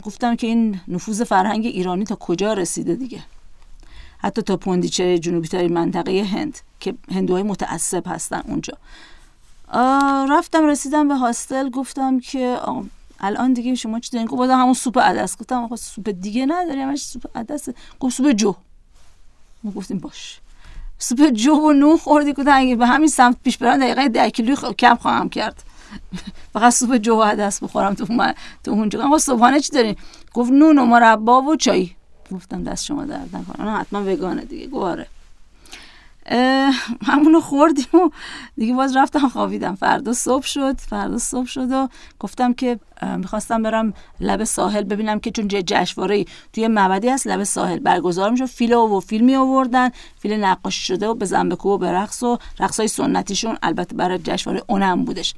گفتم 0.03 0.37
که 0.37 0.47
این 0.47 0.81
نفوذ 0.89 1.23
فرهنگ 1.23 1.67
ایرانی 1.67 2.05
تا 2.05 2.15
کجا 2.15 2.53
رسیده 2.53 2.95
دیگه؟ 2.95 3.23
حتی 4.25 4.43
تا 4.43 4.57
پوندیچری 4.57 5.19
جنوبی 5.19 5.69
منطقه 5.69 6.25
هند 6.25 6.59
که 6.81 6.95
هندوهای 7.11 7.43
متعصب 7.43 8.03
هستن 8.07 8.43
اونجا. 8.49 8.73
رفتم 10.31 10.67
رسیدم 10.67 11.09
به 11.09 11.15
هاستل 11.15 11.71
گفتم 11.71 12.21
که 12.21 12.59
الان 13.21 13.53
دیگه 13.53 13.75
شما 13.75 14.01
چی 14.01 14.11
دارین؟ 14.11 14.27
گفت 14.27 14.51
همون 14.51 14.75
سوپ 14.75 14.99
عدس. 14.99 15.39
گفتم 15.39 15.63
آقا 15.63 15.77
سوپ 15.77 16.09
دیگه 16.09 16.47
نداری 16.47 16.81
همش 16.81 17.03
سوپ 17.03 17.39
عدس 17.39 17.69
گفت 18.01 18.17
سوپ 18.17 18.31
جو. 18.31 18.55
ما 19.65 19.71
گفتیم 19.71 19.99
باشه. 19.99 20.41
سوپ 20.99 21.31
جو 21.31 21.55
و 21.55 21.73
نون 21.73 21.97
خوردی؟ 21.97 22.33
گفتم 22.33 22.53
اگه 22.55 22.77
به 22.77 22.87
همین 22.87 23.09
سمت 23.09 23.37
پیش 23.45 23.59
برم 23.59 23.81
دقیقه 23.81 24.09
ده 24.09 24.31
کیلو 24.31 24.55
کم 24.73 24.95
خواهم 24.95 25.29
کرد. 25.29 25.63
فقط 26.53 26.73
سوپ 26.73 26.97
جو 26.97 27.15
و 27.15 27.23
عدس 27.23 27.63
بخورم 27.63 27.95
تو 27.95 28.13
من 28.13 28.35
تو 28.65 28.71
اونجا. 28.71 29.07
آقا 29.07 29.19
صبحانه 29.19 29.61
چی 29.61 29.73
دارین؟ 29.73 29.97
گفت 30.35 30.51
نون 30.51 30.79
و 30.79 30.85
مربا 30.85 31.43
و 31.43 31.57
چای. 31.57 31.91
گفتم 32.33 32.65
دست 32.65 32.85
شما 32.85 33.05
درد 33.05 33.37
نکنه. 33.37 33.71
حتما 33.71 34.13
وگانه 34.13 34.45
دیگه. 34.45 34.67
گواره 34.67 35.07
همونو 37.03 37.41
خوردیم 37.41 37.85
و 37.93 38.11
دیگه 38.57 38.75
باز 38.75 38.97
رفتم 38.97 39.29
خوابیدم. 39.29 39.75
فردا 39.75 40.13
صبح 40.13 40.47
شد. 40.47 40.81
فردا 40.81 41.19
صبح 41.19 41.47
شد 41.47 41.73
و 41.73 41.89
گفتم 42.21 42.53
که 42.53 42.79
می‌خواستم 43.17 43.63
برم 43.63 43.95
لب 44.21 44.45
ساحل 44.45 44.83
ببینم 44.83 45.21
که 45.21 45.31
چون 45.31 45.49
جشنواره 45.49 46.25
توی 46.53 46.69
معبدی 46.69 47.09
هست 47.09 47.27
لب 47.27 47.45
ساحل 47.45 47.79
برگزار 47.79 48.31
میشه 48.31 48.47
فیل 48.47 48.73
و 48.73 49.01
فیلم 49.01 49.25
می 49.25 49.37
آوردن 49.37 49.91
فیل 50.19 50.33
نقاشی 50.33 50.83
شده 50.83 51.07
و 51.07 51.15
به 51.15 51.25
زنبکو 51.25 51.69
و 51.69 51.79
به 51.79 51.93
رقص 51.93 52.23
و 52.23 52.39
رقص 52.61 52.81
های 52.81 52.89
سنتیشون. 52.89 53.59
البته 53.63 53.97
برای 53.97 54.19
جشنواره 54.19 54.63
اونم 54.67 55.05
بودش. 55.05 55.35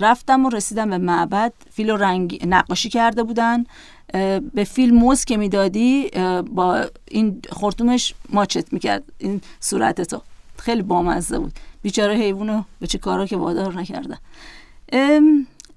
رفتم 0.00 0.46
و 0.46 0.48
رسیدم 0.48 0.90
به 0.90 0.98
معبد. 0.98 1.52
فیل 1.70 1.90
و 1.90 1.96
رنگ 1.96 2.40
نقاشی 2.46 2.88
کرده 2.88 3.22
بودن. 3.22 3.64
به 4.54 4.64
فیلم 4.64 4.96
موز 4.96 5.24
که 5.24 5.36
می‌دادی 5.36 6.10
با 6.50 6.84
این 7.08 7.42
خورتومش 7.50 8.14
ماچت 8.30 8.72
می‌کرد. 8.72 9.02
این 9.18 9.40
صورت 9.60 10.00
تو. 10.00 10.22
خیلی 10.56 10.82
بامزه 10.82 11.38
بود. 11.38 11.52
بیچاره 11.82 12.14
حیوانو 12.14 12.62
به 12.80 12.86
چه 12.86 12.98
کارا 12.98 13.26
که 13.26 13.36
وادار 13.36 13.74
نکردن 13.74 14.18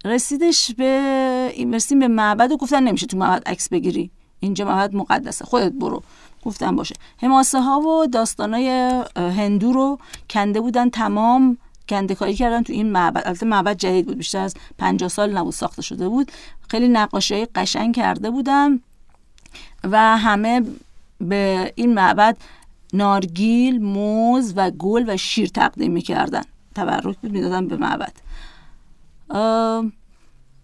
رسیدش 0.05 0.71
به 0.71 1.51
این 1.53 1.73
رسیدیم 1.73 1.99
به 1.99 2.07
معبد 2.07 2.51
و 2.51 2.57
گفتن 2.57 2.83
نمیشه 2.83 3.07
تو 3.07 3.17
معبد 3.17 3.47
عکس 3.47 3.69
بگیری. 3.69 4.11
اینجا 4.39 4.65
معبد 4.65 4.95
مقدسه. 4.95 5.45
خودت 5.45 5.71
برو. 5.71 6.03
گفتم 6.45 6.75
باشه. 6.75 6.95
حماسه 7.17 7.61
ها 7.61 7.79
و 7.79 8.07
داستانای 8.07 8.69
هندو 9.15 9.73
رو 9.73 9.99
کنده 10.29 10.61
بودن 10.61 10.89
تمام 10.89 11.57
کنده 11.91 12.33
کردن 12.33 12.63
تو 12.63 12.73
این 12.73 12.91
معبد. 12.91 13.23
البته 13.25 13.45
معبد 13.45 13.77
جدید 13.77 14.05
بود 14.05 14.17
بیشتر 14.17 14.39
از 14.39 14.55
50 14.77 15.09
سال 15.09 15.37
نبود 15.37 15.53
ساخته 15.53 15.81
شده 15.81 16.09
بود. 16.09 16.31
خیلی 16.69 16.87
نقاشی 16.87 17.33
های 17.33 17.47
قشنگ 17.55 17.95
کرده 17.95 18.31
بودن 18.31 18.79
و 19.83 20.17
همه 20.17 20.61
به 21.21 21.73
این 21.75 21.93
معبد 21.93 22.37
نارگیل، 22.93 23.83
موز 23.83 24.53
و 24.55 24.71
گل 24.71 25.03
و 25.07 25.17
شیر 25.17 25.49
تقدیم 25.49 25.91
می‌کردن. 25.91 26.41
تبرک 26.75 27.17
بود 27.17 27.31
می‌دادن 27.31 27.67
به 27.67 27.77
معبد. 27.77 28.13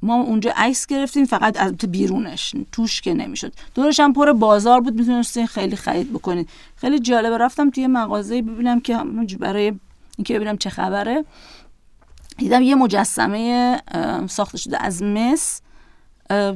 ما 0.01 0.15
اونجا 0.15 0.53
عکس 0.55 0.87
گرفتیم 0.87 1.25
فقط 1.25 1.57
از 1.61 1.73
بیرونش. 1.73 2.55
توش 2.71 3.01
که 3.01 3.13
نمی‌شد. 3.13 3.53
دورش 3.75 3.99
هم 3.99 4.13
پر 4.13 4.33
بازار 4.33 4.81
بود 4.81 4.95
می‌تونستین 4.95 5.47
خیلی 5.47 5.75
خرید 5.75 6.13
بکنید 6.13 6.49
خیلی 6.75 6.99
جالبه 6.99 7.37
رفتم 7.37 7.69
توی 7.69 7.87
مغازه 7.87 8.41
ببینم 8.41 8.79
که 8.79 8.97
برای 9.39 9.73
اینکه 10.17 10.35
ببینم 10.35 10.57
چه 10.57 10.69
خبره. 10.69 11.25
دیدم 12.37 12.61
یه 12.61 12.75
مجسمه 12.75 13.81
ساخته 14.27 14.57
شده 14.57 14.83
از 14.83 15.03
مس 15.03 15.61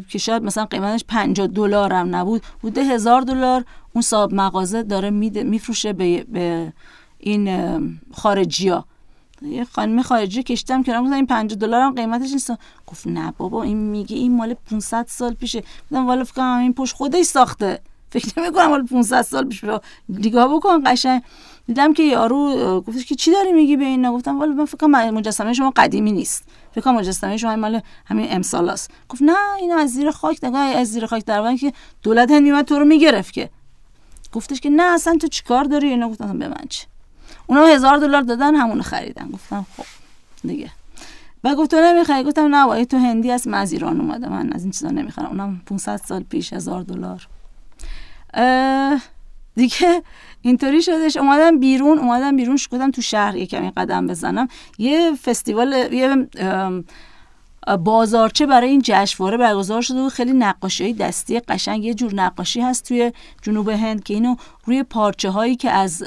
که 0.10 0.18
شاید 0.18 0.44
مثلا 0.44 0.66
قیمتش 0.66 1.04
50 1.08 1.48
دلار 1.48 1.94
هم 1.94 2.16
نبود. 2.16 2.44
بوده 2.62 2.84
هزار 2.84 3.22
دلار. 3.22 3.66
اون 3.94 4.02
صاحب 4.02 4.34
مغازه 4.34 4.84
داره 4.84 5.10
میفروشه 5.10 5.94
به, 5.94 6.24
به 6.24 6.74
این 7.20 8.02
خارجی 8.14 8.70
ها 8.70 8.86
یه 9.42 9.64
خانم 9.64 10.02
خارجی 10.02 10.44
کشتم 10.44 10.84
که 10.84 10.98
این 10.98 11.26
50 11.26 11.60
دلار 11.60 11.82
هم 11.82 11.96
قیمتش 11.96 12.32
نیست. 12.32 12.54
گفت 12.88 13.08
نه 13.08 13.34
بابا 13.38 13.64
این 13.64 13.78
میگه 13.78 14.16
این 14.16 14.36
مال 14.36 14.54
500 14.54 15.06
سال 15.10 15.34
پیشه. 15.34 15.64
گفتم 15.84 16.08
والا 16.08 16.24
فکر 16.24 16.42
این 16.42 16.74
پشت 16.74 16.96
خودش 16.96 17.26
ساخته. 17.26 17.82
فکر 18.10 18.40
نمی 18.40 18.54
کنم 18.54 18.68
مال 18.68 18.86
500 18.86 19.22
سال 19.22 19.48
پیش 19.48 19.64
رو 19.64 19.80
نگاه 20.10 20.56
بکن 20.56 20.84
قشنگ. 20.86 21.22
دیدم 21.72 21.94
که 21.94 22.04
یارو 22.04 22.82
گفتش 22.88 23.06
که 23.06 23.16
چی 23.16 23.32
داری 23.32 23.52
میگی 23.52 23.78
به 23.78 23.84
این 23.84 24.12
گفتم 24.12 24.40
والا 24.40 24.54
من 24.54 24.66
فکر 24.66 24.78
کنم 24.78 25.10
مجسمه 25.10 25.54
شما 25.54 25.74
قدیمی 25.76 26.12
نیست. 26.12 26.44
فکر 26.72 26.82
کنم 26.82 26.96
مجسمه 26.96 27.38
شما 27.38 27.56
مال 27.56 27.82
همین 28.06 28.28
امسال 28.30 28.70
است 28.70 28.92
گفت 29.10 29.22
نه 29.22 29.56
این 29.60 29.72
از 29.72 29.90
زیر 29.90 30.12
خاک 30.12 30.40
نگاه 30.44 30.60
از 30.62 30.88
زیر 30.88 31.06
خاک 31.06 31.26
در 31.26 31.56
که 31.56 31.74
دولت 32.04 32.32
هند 32.32 32.44
میومد 32.44 32.66
تو 32.66 32.80
رو 32.80 32.86
می‌گرفت 32.86 33.34
که. 33.34 33.50
گفتش 34.34 34.60
که 34.60 34.70
نه 34.70 34.84
اصلا 34.84 35.18
تو 35.18 35.28
چیکار 35.28 35.64
داری؟ 35.64 35.88
اینا 35.88 36.10
گفتم 36.10 36.40
به 36.40 36.48
من 36.48 36.66
چه 36.70 36.86
اونا 37.48 37.66
هزار 37.66 37.98
دلار 37.98 38.22
دادن 38.22 38.56
همون 38.56 38.82
خریدن. 38.82 39.30
گفتم 39.34 39.66
خب 39.78 39.86
دیگه. 40.48 40.72
و 41.44 41.56
گفت 41.56 41.72
تو 41.72 41.78
نمی‌خری؟ 41.78 42.24
گفتم 42.24 42.56
نه 42.56 42.86
تو 42.86 42.98
هندی 42.98 43.32
از 43.32 43.48
من 43.48 43.58
از 43.58 43.72
ایران 43.72 44.02
اومده 44.02 44.30
من 44.30 44.54
از 44.54 44.62
این 44.62 44.72
چیزا 44.72 44.90
نمی‌خرم. 44.90 45.26
اونم 45.26 45.62
500 45.66 45.98
سال 45.98 46.24
پیش 46.24 46.54
هزار 46.54 46.82
دلار. 46.82 47.28
دیگه 49.56 50.04
اینطوری 50.42 50.82
شدش. 50.82 51.18
اومدم 51.18 51.60
بیرون 51.60 52.00
اومدم 52.00 52.36
بیرون 52.36 52.58
شکودم 52.58 52.92
تو 52.92 53.02
شهر 53.02 53.36
یه 53.36 53.46
کمی 53.46 53.72
قدم 53.78 54.08
بزنم. 54.08 54.48
یه 54.78 55.16
فستیوال 55.16 55.94
یه 55.94 56.28
بازارچه 57.84 58.46
برای 58.46 58.70
این 58.70 58.82
جشنواره 58.86 59.38
برگزار 59.38 59.82
شده 59.82 60.00
و 60.00 60.10
خیلی 60.10 60.34
نقاشی 60.34 60.94
دستی 60.94 61.40
قشنگ. 61.40 61.84
یه 61.84 61.94
جور 61.94 62.16
نقاشی 62.16 62.62
هست 62.62 62.88
توی 62.88 63.12
جنوب 63.42 63.70
هند 63.70 64.04
که 64.04 64.14
اینو 64.14 64.36
روی 64.66 64.84
پارچه 64.84 65.30
هایی 65.30 65.56
که 65.56 65.70
از 65.72 66.06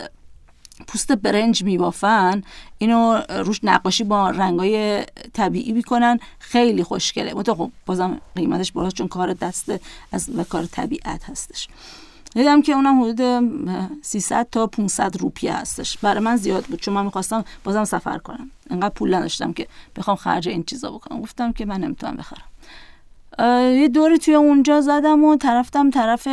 پوست 0.86 1.12
برنج 1.12 1.64
میبافن 1.64 2.42
اینو 2.78 3.22
روش 3.28 3.60
نقاشی 3.62 4.04
با 4.04 4.30
رنگای 4.30 5.04
طبیعی 5.32 5.72
می‌کنن. 5.72 6.18
خیلی 6.38 6.82
خوشگله. 6.82 7.42
خب 7.42 7.70
بازم 7.86 8.20
قیمتش 8.36 8.72
بالاست 8.72 8.94
چون 8.94 9.08
کار 9.08 9.32
دسته 9.32 9.80
از 10.12 10.30
و 10.36 10.44
کار 10.44 10.64
طبیعت 10.64 11.24
هستش. 11.24 11.68
دیدم 12.34 12.62
که 12.62 12.72
اونم 12.72 13.02
حدود 13.02 13.44
300 14.02 14.48
تا 14.52 14.66
500 14.66 15.16
روپیه 15.16 15.54
هستش. 15.56 15.98
برای 15.98 16.20
من 16.20 16.36
زیاد 16.36 16.64
بود 16.64 16.80
چون 16.80 16.94
من 16.94 17.04
می‌خواستم 17.04 17.44
بازم 17.64 17.84
سفر 17.84 18.18
کنم. 18.18 18.50
انقدر 18.70 18.94
پول 18.94 19.14
نداشتم 19.14 19.52
که 19.52 19.68
بخوام 19.96 20.16
خرج 20.16 20.48
این 20.48 20.64
چیزا 20.64 20.90
بکنم. 20.90 21.20
گفتم 21.20 21.52
که 21.52 21.64
من 21.64 21.80
نمی‌تونم 21.80 22.16
بخرم. 22.16 22.46
یه 23.74 23.88
دوری 23.88 24.18
توی 24.18 24.34
اونجا 24.34 24.80
زدم 24.80 25.24
و 25.24 25.36
طرفتم 25.36 25.90
طرف 25.90 26.28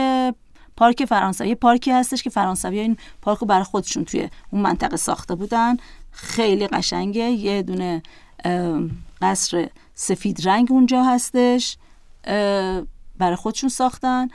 پارک 0.78 1.06
فرانسوی. 1.06 1.50
یه 1.50 1.56
پارکی 1.56 1.92
هستش 1.92 2.24
که 2.24 2.30
فرانسوی 2.30 2.80
این 2.80 2.98
پارک 3.22 3.38
رو 3.38 3.48
برای 3.48 3.64
خودشون 3.64 4.06
توی 4.06 4.30
اون 4.52 4.62
منطقه 4.62 4.98
ساخته 4.98 5.36
بودن. 5.36 5.78
خیلی 6.12 6.68
قشنگه. 6.68 7.30
یه 7.30 7.62
دونه 7.62 8.04
قصر 9.22 9.70
سفید 9.96 10.48
رنگ 10.48 10.68
اونجا 10.72 11.04
هستش 11.04 11.78
برای 13.18 13.36
خودشون 13.36 13.70
ساختن. 13.70 14.28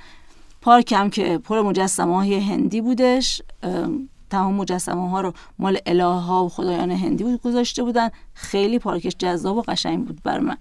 پارک 0.67 0.93
هم 0.93 1.11
که 1.11 1.39
پر 1.39 1.63
مجسمه 1.63 2.17
های 2.17 2.41
هندی 2.41 2.81
بودش. 2.81 3.43
تمام 4.31 4.55
مجسمه 4.55 5.11
ها 5.11 5.21
رو 5.21 5.33
مال 5.59 5.79
اله 5.87 6.05
ها 6.05 6.45
و 6.45 6.49
خدایان 6.49 6.91
هندی 6.91 7.25
بود 7.25 7.43
گذاشته 7.43 7.83
بودن. 7.83 8.11
خیلی 8.35 8.79
پارکش 8.79 9.17
جذاب 9.19 9.57
و 9.57 9.63
قشنگ 9.63 10.07
بود 10.07 10.23
بر 10.23 10.39
من. 10.39 10.57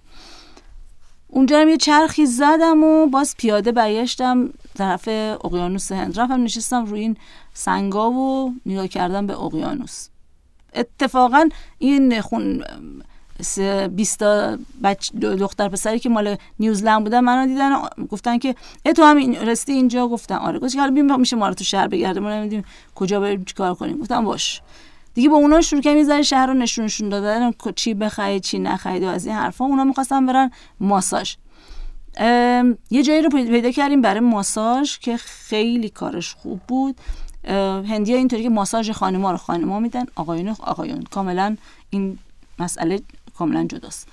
اونجا 1.27 1.59
هم 1.61 1.69
یه 1.69 1.77
چرخی 1.77 2.25
زدم 2.25 2.83
و 2.83 3.07
باز 3.07 3.35
پیاده 3.37 3.71
برگشتم 3.71 4.49
طرف 4.75 5.07
اقیانوس 5.45 5.91
هند. 5.91 6.19
رفتم 6.19 6.43
نشستم 6.43 6.85
روی 6.85 6.99
این 6.99 7.17
سنگا 7.53 8.11
و 8.11 8.53
نگاه 8.65 8.87
کردم 8.87 9.27
به 9.27 9.41
اقیانوس. 9.41 10.07
اتفاقا 10.73 11.49
این 11.77 12.21
خون 12.21 12.63
بیستا 13.95 14.57
بچ 14.83 15.11
دختر 15.13 15.69
پسری 15.69 15.99
که 15.99 16.09
مال 16.09 16.37
نیوزلند 16.59 17.03
بودن 17.03 17.19
منو 17.19 17.47
دیدن 17.47 17.71
گفتن 18.09 18.37
که 18.37 18.55
تو 18.95 19.03
هم 19.03 19.33
رستی 19.33 19.73
اینجا؟ 19.73 20.07
گفتن 20.07 20.35
آره. 20.35 20.59
گفت 20.59 20.75
حالا 20.75 20.91
بیم 20.91 21.19
میشه 21.19 21.35
ما 21.35 21.47
رو 21.47 21.53
تو 21.53 21.63
شهر 21.63 21.87
بگرده 21.87 22.19
ما 22.19 22.29
نمی‌دونیم 22.29 22.65
کجا 22.95 23.19
بریم 23.19 23.45
چیکار 23.45 23.75
کنیم؟ 23.75 23.97
گفتم 23.97 24.25
باش. 24.25 24.61
دیگه 25.13 25.29
با 25.29 25.35
اونا 25.35 25.61
شروع 25.61 25.81
کردم 25.81 25.97
یه 25.97 26.21
شهر 26.21 26.47
رو 26.47 26.53
نشونشون 26.53 27.09
دادن. 27.09 27.51
چی 27.75 27.93
بخرید 27.93 28.43
چی 28.43 28.59
نخرید 28.59 29.03
و 29.03 29.07
از 29.07 29.25
این 29.25 29.35
حرفا. 29.35 29.65
اونا 29.65 29.83
می‌خواستن 29.83 30.25
برن 30.25 30.51
ماساژ. 30.79 31.35
یه 32.91 33.03
جایی 33.03 33.21
رو 33.21 33.29
پیدا 33.29 33.71
کردیم 33.71 34.01
برای 34.01 34.19
ماساژ 34.19 34.97
که 34.97 35.17
خیلی 35.17 35.89
کارش 35.89 36.33
خوب 36.33 36.61
بود. 36.67 36.97
هندی 37.87 38.13
اینطوری 38.13 38.43
که 38.43 38.49
ماساژ 38.49 38.91
خانما 38.91 39.31
رو 39.31 39.37
خانما 39.37 39.79
میدن. 39.79 40.05
آقایون 40.15 40.49
آقایون. 40.49 41.01
کاملا 41.01 41.57
این 41.89 42.17
مسئله 42.59 43.01
کاملا 43.37 43.63
جداست. 43.63 44.07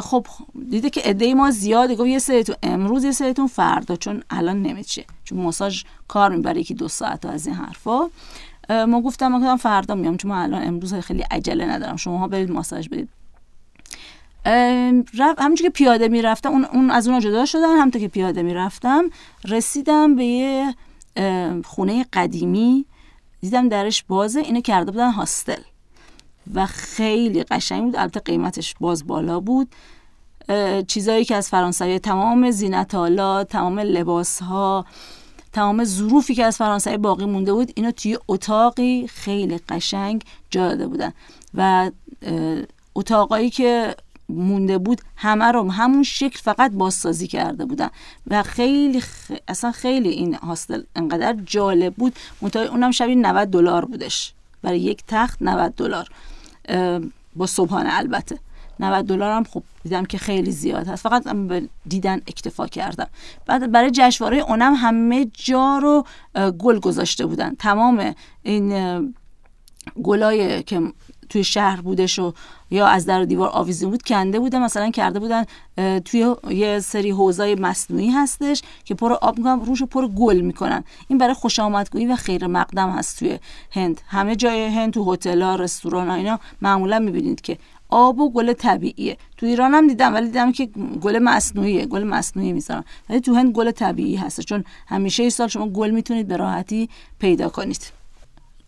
خب 0.00 0.26
دیده 0.70 0.90
که 0.90 1.00
عده 1.00 1.34
ما 1.34 1.50
زیاده. 1.50 1.96
گفت 1.96 2.08
یه 2.08 2.18
سریتون 2.18 2.56
امروز 2.62 3.04
یه 3.04 3.12
سریتون 3.12 3.46
فردا 3.46 3.96
چون 3.96 4.22
الان 4.30 4.62
نمیشه 4.62 5.04
چون 5.24 5.38
ماساژ 5.38 5.84
کار 6.08 6.36
می‌بره 6.36 6.60
یکی 6.60 6.74
دو 6.74 6.88
ساعت 6.88 7.26
از 7.26 7.46
این 7.46 7.56
حرفا. 7.56 8.10
ما 8.70 9.00
گفتم 9.02 9.28
من 9.28 9.56
فردا 9.56 9.94
میام 9.94 10.16
چون 10.16 10.30
من 10.30 10.42
الان 10.42 10.68
امروز 10.68 10.94
خیلی 10.94 11.22
عجله 11.22 11.66
ندارم. 11.66 11.96
شما 11.96 12.18
ها 12.18 12.28
برید 12.28 12.50
ماساژ 12.50 12.88
برید 12.88 13.08
رفت 15.18 15.40
همونجور 15.40 15.66
که 15.66 15.70
پیاده 15.70 16.08
می‌رفتم 16.08 16.50
اون, 16.50 16.64
اون 16.64 16.90
از 16.90 17.08
اون 17.08 17.20
جدا 17.20 17.44
شدن 17.44 17.76
همونطور 17.78 18.00
که 18.00 18.08
پیاده 18.08 18.42
می‌رفتم 18.42 19.10
رسیدم 19.44 20.16
به 20.16 20.24
یه 20.24 20.74
خونه 21.64 22.06
قدیمی. 22.12 22.84
دیدم 23.40 23.68
درش 23.68 24.02
بازه 24.02 24.40
اینو 24.40 24.60
کرده 24.60 24.90
بودن 24.90 25.10
هاستل. 25.10 25.62
و 26.54 26.66
خیلی 26.66 27.42
قشنگ 27.42 27.84
بود. 27.84 27.96
البته 27.96 28.20
قیمتش 28.20 28.74
باز 28.80 29.06
بالا 29.06 29.40
بود. 29.40 29.68
چیزایی 30.86 31.24
که 31.24 31.36
از 31.36 31.48
فرانسوی 31.48 31.98
تمام 31.98 32.50
زینت 32.50 32.90
تمام 33.48 33.78
لباس 33.78 34.42
ها 34.42 34.86
تمام 35.52 35.84
ظروفی 35.84 36.34
که 36.34 36.44
از 36.44 36.56
فرانسوی 36.56 36.96
باقی 36.96 37.24
مونده 37.24 37.52
بود 37.52 37.72
اینو 37.76 37.90
توی 37.90 38.18
اتاقی 38.28 39.06
خیلی 39.06 39.58
قشنگ 39.68 40.24
جا 40.50 40.68
داده 40.68 40.86
بودن. 40.86 41.12
و 41.54 41.90
اتاقایی 42.94 43.50
که 43.50 43.96
مونده 44.28 44.78
بود 44.78 45.00
همه 45.16 45.44
رو 45.44 45.70
همون 45.72 46.02
شکل 46.02 46.38
فقط 46.38 46.72
بازسازی 46.72 47.26
کرده 47.26 47.64
بودن. 47.64 47.90
و 48.26 48.42
خیلی 48.42 49.02
اصلا 49.48 49.72
خیلی 49.72 50.08
این 50.08 50.34
هاستل 50.34 50.82
انقدر 50.96 51.32
جالب 51.32 51.94
بود. 51.94 52.14
منتها 52.42 52.62
اونم 52.62 52.90
شبیه 52.90 53.14
90 53.14 53.50
دلار 53.50 53.84
بودش. 53.84 54.32
برای 54.62 54.80
یک 54.80 55.02
تخت 55.08 55.42
90 55.42 55.74
دلار. 55.74 56.08
با 57.36 57.46
صبحانه 57.46 57.98
البته. 57.98 58.38
90 58.80 59.06
دلار 59.06 59.32
هم 59.32 59.44
خب 59.44 59.62
دیدم 59.82 60.04
که 60.04 60.18
خیلی 60.18 60.50
زیاد 60.50 60.88
هست. 60.88 61.02
فقط 61.02 61.22
به 61.28 61.68
دیدن 61.86 62.16
اکتفا 62.16 62.66
کردم. 62.66 63.06
بعد 63.46 63.72
برای 63.72 63.90
جشنواره 63.90 64.38
اونم 64.38 64.74
همه 64.74 65.30
جا 65.34 65.78
رو 65.78 66.04
گل 66.52 66.78
گذاشته 66.78 67.26
بودن. 67.26 67.54
تمام 67.54 68.14
این 68.42 69.14
گلای 70.02 70.62
که 70.62 70.92
توی 71.28 71.44
شهر 71.44 71.80
بودش 71.80 72.18
و 72.18 72.32
یا 72.70 72.86
از 72.86 73.06
در 73.06 73.24
دیوار 73.24 73.48
آویزی 73.48 73.86
بود 73.86 74.02
کنده 74.02 74.38
بوده 74.38 74.58
مثلا 74.58 74.90
کرده 74.90 75.20
بودن 75.20 75.44
توی 76.00 76.34
یه 76.50 76.80
سری 76.80 77.10
حوزای 77.10 77.54
مصنوعی 77.54 78.10
هستش 78.10 78.62
که 78.84 78.94
پر 78.94 79.12
آب 79.12 79.38
می‌کنن 79.38 79.60
روش 79.60 79.82
پر 79.82 80.06
گل 80.06 80.40
می‌کنن. 80.40 80.84
این 81.08 81.18
برای 81.18 81.34
خوش 81.34 81.58
آمدگویی 81.58 82.06
و 82.06 82.16
خیر 82.16 82.46
مقدم 82.46 82.90
هست 82.90 83.18
توی 83.18 83.38
هند. 83.70 84.00
همه 84.06 84.36
جای 84.36 84.66
هند 84.66 84.92
تو 84.92 85.12
هتل 85.12 85.42
ها 85.42 85.54
رستوران 85.54 86.08
ها 86.08 86.14
اینا 86.14 86.38
معمولا 86.62 86.98
می‌بینید 86.98 87.40
که 87.40 87.58
آب 87.88 88.20
و 88.20 88.30
گل 88.32 88.52
طبیعیه. 88.52 89.16
تو 89.36 89.46
ایران 89.46 89.74
هم 89.74 89.86
دیدم 89.86 90.14
ولی 90.14 90.26
دیدم 90.26 90.52
که 90.52 90.66
گل 91.00 91.18
مصنوعیه 91.18 91.86
گل 91.86 92.04
مصنوعی 92.04 92.52
می‌ذارن. 92.52 92.84
ولی 93.10 93.20
تو 93.20 93.34
هند 93.34 93.52
گل 93.52 93.70
طبیعی 93.70 94.16
هست. 94.16 94.40
چون 94.40 94.64
همیشه 94.86 95.22
ای 95.22 95.30
سال 95.30 95.48
شما 95.48 95.68
گل 95.68 95.90
می‌تونید 95.90 96.28
به 96.28 96.36
راحتی 96.36 96.88
پیدا 97.18 97.48
کنید. 97.48 97.97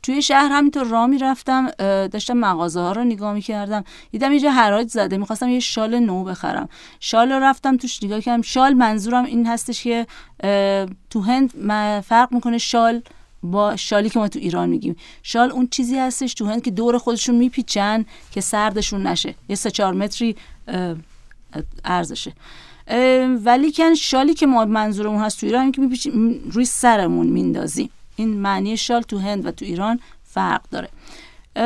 توی 0.02 0.22
شهر 0.22 0.48
همینطور 0.52 0.84
راه 0.86 1.06
می‌رفتم 1.06 1.70
داشتم 2.08 2.36
مغازه 2.36 2.80
ها 2.80 2.92
رو 2.92 3.04
نگاه 3.04 3.32
می‌کردم. 3.32 3.84
دیدم 4.10 4.32
یه 4.32 4.40
جا 4.40 4.50
حراج 4.50 4.88
زده 4.88 5.16
می‌خواستم 5.16 5.48
یه 5.48 5.60
شال 5.60 5.98
نو 5.98 6.24
بخرم. 6.24 6.68
شال 7.00 7.32
رفتم 7.32 7.76
توش 7.76 8.02
نگاه 8.02 8.20
کردم. 8.20 8.42
شال 8.42 8.74
منظورم 8.74 9.24
این 9.24 9.46
هستش 9.46 9.82
که 9.82 10.06
تو 11.10 11.20
هند 11.20 11.50
فرق 12.00 12.28
می‌کنه 12.32 12.58
شال 12.58 13.02
با 13.42 13.76
شالی 13.76 14.10
که 14.10 14.18
ما 14.18 14.28
تو 14.28 14.38
ایران 14.38 14.68
میگیم. 14.68 14.96
شال 15.22 15.50
اون 15.50 15.68
چیزی 15.70 15.98
هستش 15.98 16.34
تو 16.34 16.46
هند 16.46 16.62
که 16.62 16.70
دور 16.70 16.98
خودشون 16.98 17.34
میپیچن 17.34 18.04
که 18.32 18.40
سردشون 18.40 19.06
نشه. 19.06 19.34
یه 19.48 19.56
سه 19.56 19.70
چهار 19.70 19.94
متری 19.94 20.36
ارزشه. 21.84 22.32
ولی 23.44 23.72
کن 23.72 23.94
شالی 23.94 24.34
که 24.34 24.46
ما 24.46 24.64
منظورمون 24.64 25.22
هست 25.22 25.40
تو 25.40 25.46
ایران 25.46 25.72
که 25.72 25.82
روی 26.52 26.64
سرمون 26.64 27.26
میندازیم 27.26 27.90
این 28.20 28.40
معنی 28.40 28.76
شال 28.76 29.02
تو 29.02 29.18
هند 29.18 29.46
و 29.46 29.50
تو 29.50 29.64
ایران 29.64 30.00
فرق 30.22 30.62
داره. 30.70 30.88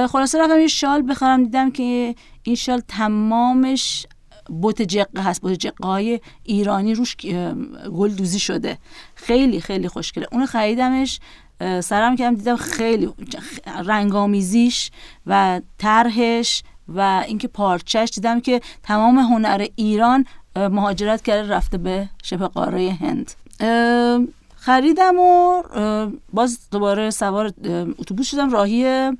خلاصه 0.08 0.38
رفتم 0.38 0.60
یه 0.60 0.66
شال 0.66 1.10
بخرم 1.10 1.44
دیدم 1.44 1.70
که 1.70 2.14
این 2.42 2.56
شال 2.56 2.82
تمامش 2.88 4.06
بوت 4.48 4.82
جقه 4.82 5.22
هست 5.22 5.40
بوت 5.40 5.52
جقه 5.52 5.86
های 5.86 6.20
ایرانی 6.42 6.94
روش 6.94 7.16
گل 7.92 8.10
دوزی 8.14 8.38
شده. 8.38 8.78
خیلی 9.14 9.60
خیلی 9.60 9.88
خوشگله. 9.88 10.26
اون 10.32 10.46
خریدمش 10.46 11.20
سرم 11.80 12.16
کردم 12.16 12.34
دیدم 12.34 12.56
خیلی 12.56 13.08
رنگامیزیش 13.84 14.90
و 15.26 15.60
طرحش 15.78 16.62
و 16.88 17.24
اینکه 17.26 17.48
پارچش 17.48 18.10
دیدم 18.14 18.40
که 18.40 18.60
تمام 18.82 19.18
هنر 19.18 19.66
ایران 19.76 20.24
مهاجرت 20.56 21.22
کرده 21.22 21.48
رفته 21.48 21.78
به 21.78 22.08
شبه 22.22 22.48
قاره 22.48 22.98
هند. 23.00 23.32
خریدم 24.64 25.18
و 25.18 25.62
باز 26.32 26.58
دوباره 26.70 27.10
سوار 27.10 27.52
اتوبوس 27.98 28.26
شدم 28.30 28.50
راهی 28.50 29.10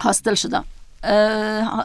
هاستل 0.00 0.34
شدم. 0.34 0.64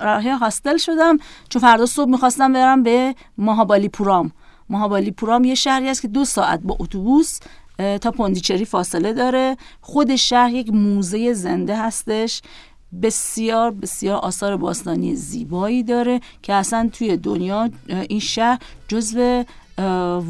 راهی 0.04 0.30
هاستل 0.30 0.78
شدم 0.78 1.18
چون 1.50 1.62
فردا 1.62 1.86
صبح 1.86 2.10
می‌خواستم 2.10 2.54
برم 2.54 2.84
به 2.84 3.16
ماهابالی 3.38 3.90
پورام 3.90 4.32
ماهابالی 4.70 5.12
پورام 5.12 5.44
یه 5.44 5.56
شهری 5.56 5.90
است 5.90 6.02
که 6.02 6.08
دو 6.08 6.26
ساعت 6.26 6.60
با 6.60 6.78
اتوبوس 6.80 7.40
تا 7.78 8.12
پوندیچری 8.12 8.66
فاصله 8.66 9.14
داره. 9.14 9.58
خود 9.82 10.16
شهر 10.16 10.50
یک 10.50 10.70
موزه 10.70 11.34
زنده 11.34 11.78
هستش. 11.78 12.42
بسیار 13.02 13.72
بسیار 13.72 14.18
آثار 14.18 14.58
باستانی 14.58 15.16
زیبایی 15.16 15.84
داره 15.84 16.22
که 16.42 16.54
اصلا 16.54 16.90
توی 16.94 17.18
دنیا 17.18 17.70
این 17.88 18.20
شهر 18.20 18.60
جزو 18.88 19.44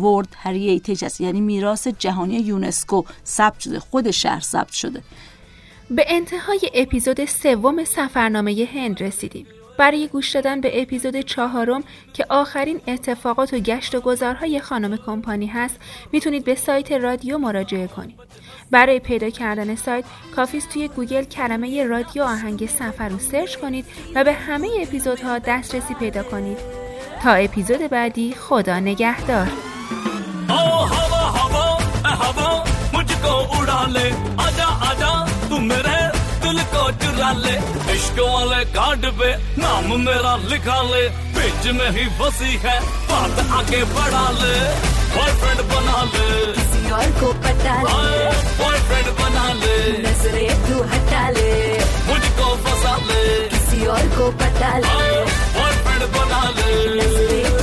World 0.02 0.28
Heritage 0.36 1.06
هست 1.06 1.22
یعنی 1.22 1.42
میراث 1.42 1.88
جهانی 1.88 2.36
یونسکو 2.36 3.04
ثبت 3.26 3.60
شده 3.60 3.80
خود 3.80 4.12
شهر 4.12 4.40
ثبت 4.40 4.72
شده. 4.72 5.02
به 5.92 6.06
انتهای 6.08 6.60
اپیزود 6.74 7.26
سوم 7.26 7.84
سفرنامه 7.84 8.68
هند 8.74 9.04
رسیدیم. 9.04 9.46
برای 9.78 10.08
گوش 10.08 10.32
دادن 10.32 10.62
به 10.62 10.82
اپیزود 10.82 11.20
چهارم 11.20 11.84
که 12.14 12.26
آخرین 12.30 12.82
اتفاقات 12.88 13.54
و 13.54 13.60
گشت 13.60 13.96
و 13.96 14.00
گذارهای 14.00 14.60
خانم 14.60 14.98
کمپانی 14.98 15.48
هست 15.48 15.76
می‌تونید 16.12 16.44
به 16.44 16.56
سایت 16.56 16.92
رادیو 16.92 17.38
مراجعه 17.38 17.88
کنید. 17.88 18.20
برای 18.72 19.00
پیدا 19.00 19.30
کردن 19.30 19.76
سایت 19.76 20.06
کافیست 20.36 20.70
توی 20.70 20.88
گوگل 20.88 21.24
کلمه 21.24 21.84
رادیو 21.84 22.24
آهنگ 22.24 22.66
سفر 22.66 23.10
رو 23.10 23.20
search 23.20 23.56
کنید 23.56 23.86
و 24.16 24.24
به 24.24 24.34
همه 24.34 24.70
اپیزودها 24.82 25.40
دسترسی 25.40 25.94
پیدا 25.94 26.24
کنید. 26.24 26.89
تا 27.23 27.35
اپیزود 27.35 27.91
بعدی 27.91 28.35
خدا 28.49 28.79
نگهدار 28.81 29.49
चुरा 37.03 37.31
ले 37.45 37.55
इश्क 37.95 38.19
वाले 38.21 38.65
कार्ड 38.77 39.05
पे 39.19 39.29
नाम 39.63 39.87
मेरा 40.05 40.35
लिखा 40.51 40.81
ले 40.91 41.03
पेज 41.35 41.67
में 41.77 41.91
ही 41.97 42.05
बसी 42.19 42.53
है 42.65 42.77
बात 43.11 43.39
आगे 43.59 43.83
बढ़ा 43.95 44.25
ले 44.41 44.55
बॉयफ्रेंड 45.15 45.61
बना 45.71 45.99
ले 46.13 46.29
किसी 46.59 46.91
और 46.99 47.09
को 47.21 47.33
पटा 47.45 47.77
ले 47.87 48.19
बॉयफ्रेंड 48.61 49.09
बना 49.21 49.47
ले 49.63 49.77
नजरे 50.07 50.49
तू 50.67 50.83
हटा 50.93 51.25
ले 51.39 51.51
मुझको 52.11 52.55
फंसा 52.67 52.97
ले 53.09 53.23
किसी 53.55 53.87
और 53.97 54.07
को 54.19 54.31
पटा 54.43 54.77
ले 54.87 55.09
बोला 56.16 56.42
ले 56.98 57.59